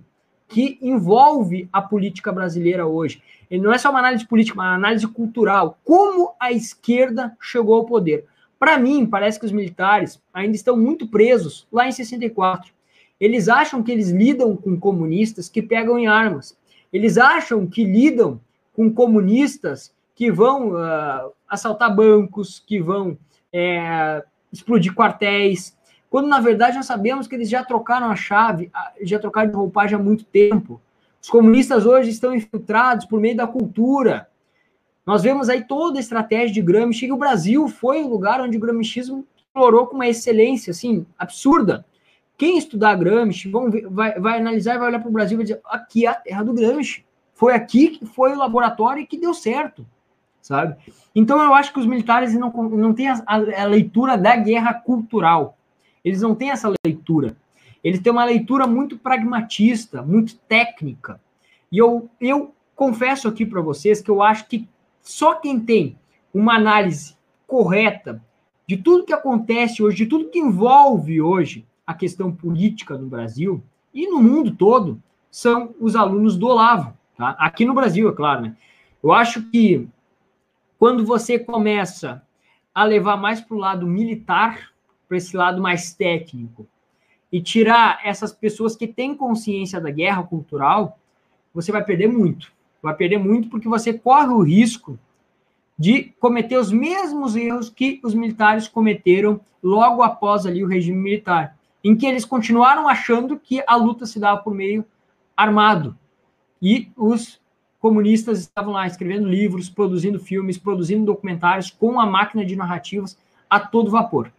[0.48, 3.22] que envolve a política brasileira hoje.
[3.50, 5.80] Ele não é só uma análise política, uma análise cultural.
[5.84, 8.26] Como a esquerda chegou ao poder?
[8.60, 12.72] Para mim, parece que os militares ainda estão muito presos lá em 64.
[13.20, 16.58] Eles acham que eles lidam com comunistas que pegam em armas.
[16.92, 18.40] Eles acham que lidam
[18.74, 23.18] com comunistas que vão uh, assaltar bancos, que vão
[23.52, 24.24] é,
[24.54, 25.76] explodir quartéis,
[26.12, 28.70] quando na verdade nós sabemos que eles já trocaram a chave,
[29.02, 30.80] já trocaram de roupagem há muito tempo.
[31.20, 34.28] Os comunistas hoje estão infiltrados por meio da cultura.
[35.08, 38.58] Nós vemos aí toda a estratégia de Gramsci, e o Brasil foi o lugar onde
[38.58, 41.84] o gramscismo explorou com uma excelência, assim, absurda.
[42.38, 45.46] quem estudar Gramsci ver, vai, vai analisar e vai olhar para o Brasil e vai
[45.46, 47.04] dizer: aqui é a terra do Gramsci.
[47.34, 49.84] Foi aqui que foi o laboratório que deu certo,
[50.42, 50.76] sabe?
[51.14, 55.58] Então eu acho que os militares não, não têm a, a leitura da guerra cultural.
[56.04, 57.38] Eles não têm essa leitura.
[57.84, 61.20] Eles têm uma leitura muito pragmatista, muito técnica.
[61.72, 64.68] E eu, eu confesso aqui para vocês que eu acho que
[65.02, 65.98] só quem tem
[66.34, 67.16] uma análise
[67.48, 68.22] correta
[68.68, 73.62] de tudo que acontece hoje, de tudo que envolve hoje a questão política no Brasil
[73.94, 76.94] e no mundo todo, são os alunos do Olavo.
[77.18, 77.36] Tá?
[77.40, 78.42] Aqui no Brasil, é claro.
[78.42, 78.56] Né?
[79.04, 79.88] Eu acho que
[80.82, 82.24] quando você começa
[82.74, 84.72] a levar mais para o lado militar,
[85.08, 86.68] para esse lado mais técnico,
[87.32, 90.98] e tirar essas pessoas que têm consciência da guerra cultural,
[91.54, 92.52] você vai perder muito.
[92.82, 94.98] Vai perder muito porque você corre o risco
[95.78, 101.60] de cometer os mesmos erros que os militares cometeram logo após ali o regime militar,
[101.84, 104.84] em que eles continuaram achando que a luta se dava por meio
[105.38, 105.96] armado.
[106.60, 107.40] E os
[107.82, 113.18] comunistas estavam lá escrevendo livros, produzindo filmes, produzindo documentários com a máquina de narrativas
[113.50, 114.32] a todo vapor.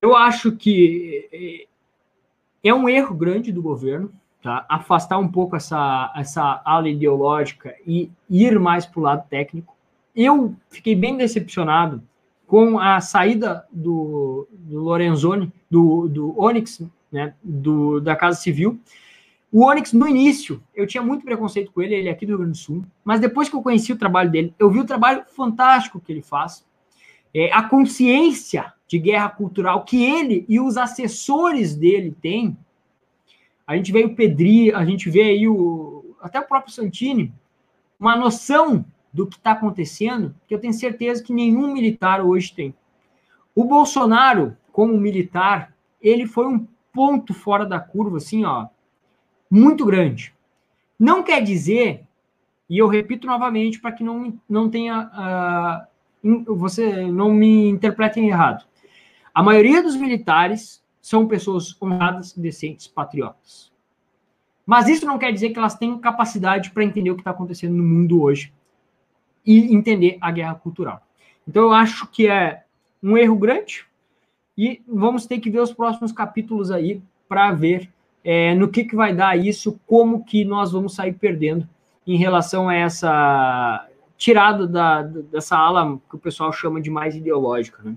[0.00, 1.66] Eu acho que eh,
[2.62, 4.64] é um erro grande do governo tá?
[4.68, 9.74] afastar um pouco essa, essa ala ideológica e ir mais para o lado técnico.
[10.14, 12.02] Eu fiquei bem decepcionado
[12.46, 18.78] com a saída do, do Lorenzoni, do, do Onyx, né, do, da Casa Civil.
[19.50, 22.38] O Onyx, no início, eu tinha muito preconceito com ele, ele é aqui do Rio
[22.38, 25.24] Grande do Sul, mas depois que eu conheci o trabalho dele, eu vi o trabalho
[25.34, 26.66] fantástico que ele faz,
[27.34, 32.56] é, a consciência de guerra cultural que ele e os assessores dele têm.
[33.66, 37.32] A gente vê o Pedri, a gente vê aí o, até o próprio Santini,
[37.98, 42.74] uma noção do que está acontecendo, que eu tenho certeza que nenhum militar hoje tem.
[43.54, 48.68] O Bolsonaro, como militar, ele foi um ponto fora da curva, assim, ó,
[49.50, 50.34] muito grande.
[50.98, 52.04] Não quer dizer,
[52.68, 55.88] e eu repito novamente para que não, não tenha.
[56.22, 58.66] Uh, você não me interpretem errado.
[59.32, 63.72] A maioria dos militares são pessoas honradas, decentes, patriotas.
[64.66, 67.74] Mas isso não quer dizer que elas tenham capacidade para entender o que está acontecendo
[67.74, 68.52] no mundo hoje
[69.46, 71.00] e entender a guerra cultural.
[71.46, 72.64] Então, eu acho que é
[73.02, 73.86] um erro grande
[74.58, 77.90] e vamos ter que ver os próximos capítulos aí para ver
[78.24, 81.68] é, no que, que vai dar isso, como que nós vamos sair perdendo
[82.06, 83.86] em relação a essa
[84.16, 87.94] tirada da, dessa ala que o pessoal chama de mais ideológica, né?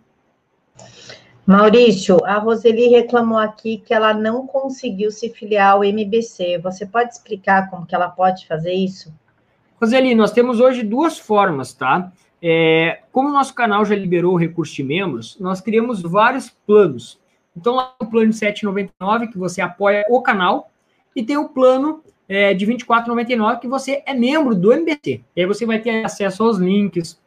[1.46, 6.60] Maurício, a Roseli reclamou aqui que ela não conseguiu se filiar ao MBC.
[6.60, 9.14] Você pode explicar como que ela pode fazer isso?
[9.82, 12.12] Roseli, nós temos hoje duas formas, tá?
[12.42, 17.20] É, como o nosso canal já liberou o recurso de membros, nós criamos vários planos.
[17.56, 20.72] Então, lá o plano de 7,99, que você apoia o canal,
[21.16, 25.22] e tem o plano é, de 24,99, que você é membro do MBC.
[25.36, 27.20] E aí você vai ter acesso aos links,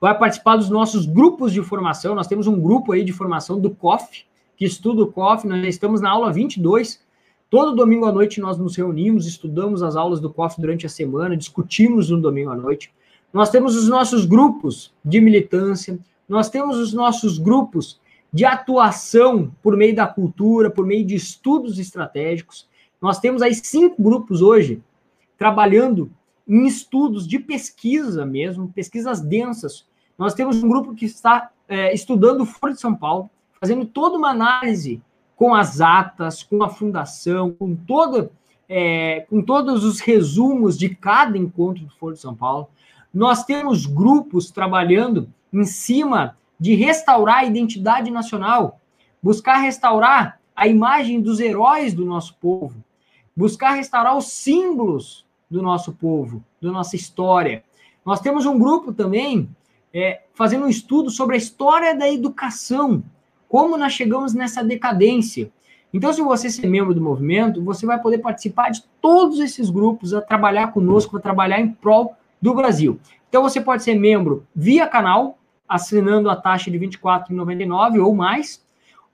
[0.00, 2.14] vai participar dos nossos grupos de formação.
[2.14, 4.24] Nós temos um grupo aí de formação do COF,
[4.56, 5.46] que estuda o COF.
[5.46, 7.00] Nós estamos na aula 22.
[7.50, 11.36] Todo domingo à noite nós nos reunimos, estudamos as aulas do COF durante a semana,
[11.36, 12.92] discutimos no domingo à noite.
[13.32, 18.00] Nós temos os nossos grupos de militância, nós temos os nossos grupos
[18.32, 22.68] de atuação por meio da cultura, por meio de estudos estratégicos.
[23.00, 24.82] Nós temos aí cinco grupos hoje
[25.36, 26.10] trabalhando
[26.46, 29.88] em estudos de pesquisa mesmo, pesquisas densas
[30.20, 34.18] nós temos um grupo que está é, estudando o Foro de São Paulo, fazendo toda
[34.18, 35.00] uma análise
[35.34, 38.30] com as atas, com a fundação, com todo,
[38.68, 42.68] é, com todos os resumos de cada encontro do Foro de São Paulo.
[43.14, 48.78] Nós temos grupos trabalhando em cima de restaurar a identidade nacional,
[49.22, 52.84] buscar restaurar a imagem dos heróis do nosso povo,
[53.34, 57.64] buscar restaurar os símbolos do nosso povo, da nossa história.
[58.04, 59.48] Nós temos um grupo também
[59.92, 63.02] é, fazendo um estudo sobre a história da educação,
[63.48, 65.50] como nós chegamos nessa decadência.
[65.92, 70.14] Então, se você ser membro do movimento, você vai poder participar de todos esses grupos,
[70.14, 73.00] a trabalhar conosco, a trabalhar em prol do Brasil.
[73.28, 75.38] Então, você pode ser membro via canal,
[75.70, 78.60] assinando a taxa de R$ 24,99 ou mais,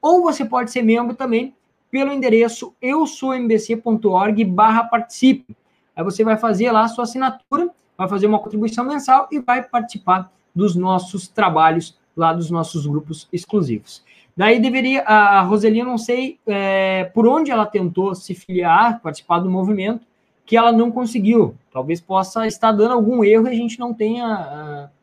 [0.01, 1.55] ou você pode ser membro também
[1.91, 5.55] pelo endereço eusoumbc.org barra participe.
[5.95, 9.63] Aí você vai fazer lá a sua assinatura, vai fazer uma contribuição mensal e vai
[9.63, 14.03] participar dos nossos trabalhos lá dos nossos grupos exclusivos.
[14.35, 19.51] Daí deveria, a Roselinha, não sei é, por onde ela tentou se filiar, participar do
[19.51, 20.07] movimento,
[20.45, 21.55] que ela não conseguiu.
[21.73, 24.96] Talvez possa estar dando algum erro e a gente não tenha uh,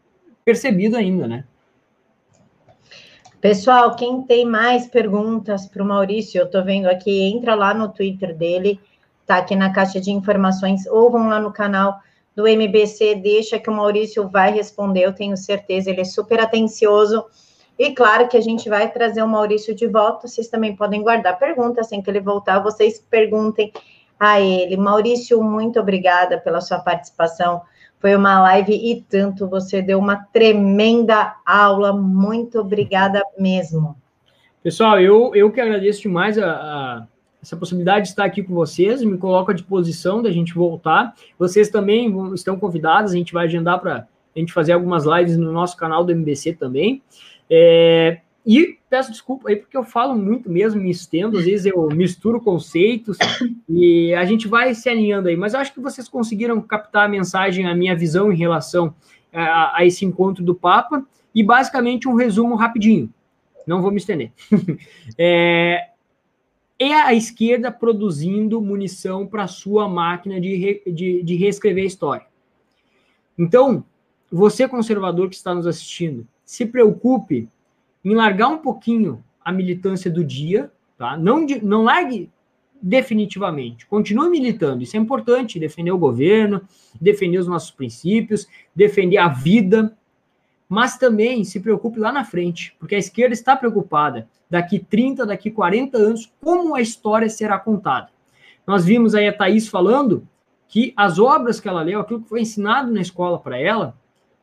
[0.44, 1.46] percebido ainda, né?
[3.44, 7.90] Pessoal, quem tem mais perguntas para o Maurício, eu estou vendo aqui, entra lá no
[7.90, 8.80] Twitter dele,
[9.26, 12.00] tá aqui na caixa de informações, ou vão lá no canal
[12.36, 17.26] do MBC, deixa que o Maurício vai responder, eu tenho certeza, ele é super atencioso.
[17.78, 21.38] E claro que a gente vai trazer o Maurício de volta, vocês também podem guardar
[21.38, 23.74] perguntas, assim que ele voltar, vocês perguntem
[24.20, 24.78] a ele.
[24.78, 27.62] Maurício, muito obrigada pela sua participação.
[28.04, 33.96] Foi uma live e tanto, você deu uma tremenda aula, muito obrigada mesmo.
[34.62, 37.08] Pessoal, eu, eu que agradeço demais a, a
[37.42, 41.16] essa possibilidade de estar aqui com vocês, me coloco à disposição da gente voltar.
[41.40, 44.06] Vocês também estão convidados, a gente vai agendar para
[44.36, 47.02] a gente fazer algumas lives no nosso canal do MBC também.
[47.50, 51.88] É, e peço desculpa aí porque eu falo muito mesmo, me estendo, às vezes eu
[51.90, 53.18] misturo conceitos
[53.70, 55.36] e a gente vai se alinhando aí.
[55.38, 58.94] Mas eu acho que vocês conseguiram captar a mensagem, a minha visão em relação
[59.32, 63.10] a, a esse encontro do Papa e basicamente um resumo rapidinho.
[63.66, 64.32] Não vou me estender.
[65.18, 65.90] é,
[66.78, 72.26] é a esquerda produzindo munição para sua máquina de, re, de, de reescrever a história.
[73.38, 73.86] Então,
[74.30, 77.48] você conservador que está nos assistindo, se preocupe
[78.04, 81.18] em largar um pouquinho a militância do dia, tá?
[81.18, 82.30] Não, não largue
[82.82, 83.86] definitivamente.
[83.86, 84.84] Continue militando.
[84.84, 86.62] Isso é importante, defender o governo,
[87.00, 89.98] defender os nossos princípios, defender a vida,
[90.68, 95.50] mas também se preocupe lá na frente, porque a esquerda está preocupada daqui 30, daqui
[95.50, 98.10] 40 anos, como a história será contada.
[98.66, 100.28] Nós vimos aí a Thaís falando
[100.68, 103.96] que as obras que ela leu, aquilo que foi ensinado na escola para ela,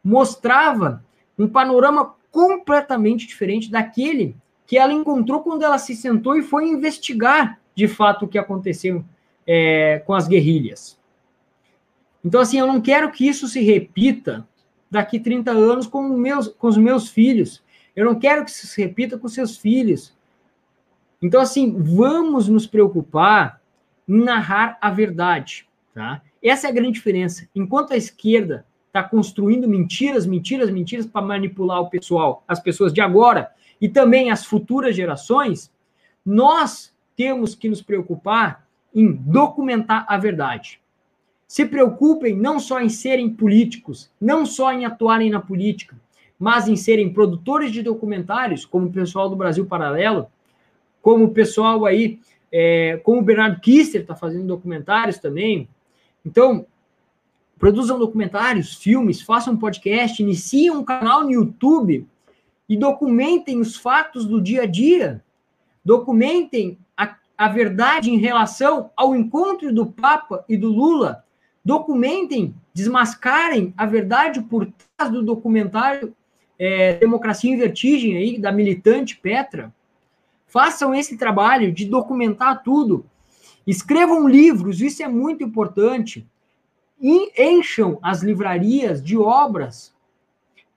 [0.04, 1.04] mostrava
[1.38, 4.36] um panorama completamente diferente daquele
[4.66, 9.04] que ela encontrou quando ela se sentou e foi investigar de fato o que aconteceu
[9.46, 10.98] é, com as guerrilhas.
[12.24, 14.46] Então, assim, eu não quero que isso se repita
[14.90, 17.62] daqui 30 anos com, meus, com os meus filhos.
[17.96, 20.14] Eu não quero que isso se repita com seus filhos.
[21.22, 23.60] Então, assim, vamos nos preocupar
[24.08, 25.66] em narrar a verdade.
[25.94, 26.22] Tá?
[26.42, 27.48] Essa é a grande diferença.
[27.54, 33.00] Enquanto a esquerda está construindo mentiras, mentiras, mentiras para manipular o pessoal, as pessoas de
[33.00, 33.50] agora
[33.80, 35.72] e também as futuras gerações,
[36.26, 40.80] nós temos que nos preocupar em documentar a verdade.
[41.46, 45.96] Se preocupem não só em serem políticos, não só em atuarem na política,
[46.38, 50.26] mas em serem produtores de documentários, como o pessoal do Brasil Paralelo,
[51.00, 52.18] como o pessoal aí,
[52.52, 55.68] é, como o Bernardo Kister está fazendo documentários também.
[56.24, 56.66] Então,
[57.60, 62.06] produzam documentários, filmes, façam podcast, iniciem um canal no YouTube
[62.66, 65.22] e documentem os fatos do dia a dia,
[65.84, 71.22] documentem a, a verdade em relação ao encontro do Papa e do Lula,
[71.62, 74.66] documentem, desmascarem a verdade por
[74.96, 76.16] trás do documentário
[76.58, 79.70] é, Democracia em Vertigem aí, da militante Petra.
[80.46, 83.04] Façam esse trabalho de documentar tudo.
[83.66, 86.26] Escrevam livros, isso é muito importante
[87.00, 89.94] encham as livrarias de obras.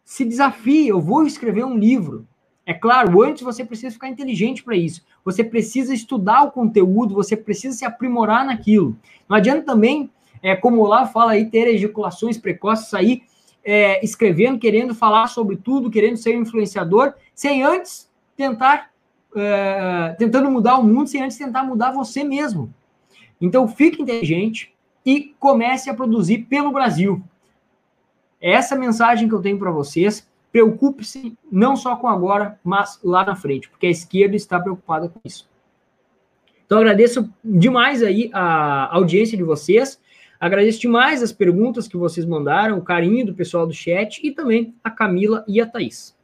[0.05, 2.25] Se desafie, eu vou escrever um livro.
[2.65, 5.03] É claro, antes você precisa ficar inteligente para isso.
[5.25, 8.95] Você precisa estudar o conteúdo, você precisa se aprimorar naquilo.
[9.27, 10.09] Não adianta também,
[10.41, 13.23] é, como Olavo fala aí, ter ejaculações precoces, sair
[13.63, 18.91] é, escrevendo, querendo falar sobre tudo, querendo ser um influenciador, sem antes tentar,
[19.35, 22.73] é, tentando mudar o mundo, sem antes tentar mudar você mesmo.
[23.39, 24.72] Então, fique inteligente,
[25.05, 27.21] e comece a produzir pelo Brasil.
[28.41, 30.27] É essa mensagem que eu tenho para vocês.
[30.51, 35.19] Preocupe-se não só com agora, mas lá na frente, porque a esquerda está preocupada com
[35.23, 35.49] isso.
[36.65, 39.99] Então, agradeço demais aí a audiência de vocês.
[40.39, 44.75] Agradeço demais as perguntas que vocês mandaram, o carinho do pessoal do chat e também
[44.83, 46.15] a Camila e a Thaís.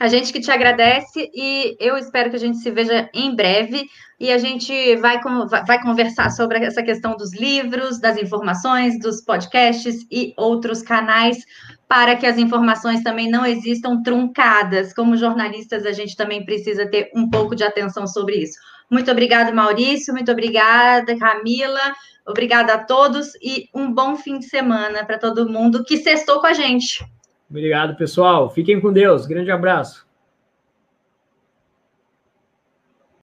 [0.00, 3.84] A gente que te agradece e eu espero que a gente se veja em breve
[4.20, 5.20] e a gente vai,
[5.66, 11.44] vai conversar sobre essa questão dos livros, das informações, dos podcasts e outros canais
[11.88, 14.94] para que as informações também não existam truncadas.
[14.94, 18.56] Como jornalistas, a gente também precisa ter um pouco de atenção sobre isso.
[18.88, 20.14] Muito obrigada, Maurício.
[20.14, 21.80] Muito obrigada, Camila.
[22.24, 26.46] Obrigada a todos e um bom fim de semana para todo mundo que sextou com
[26.46, 27.04] a gente.
[27.50, 28.50] Obrigado, pessoal.
[28.50, 29.26] Fiquem com Deus.
[29.26, 30.07] Grande abraço.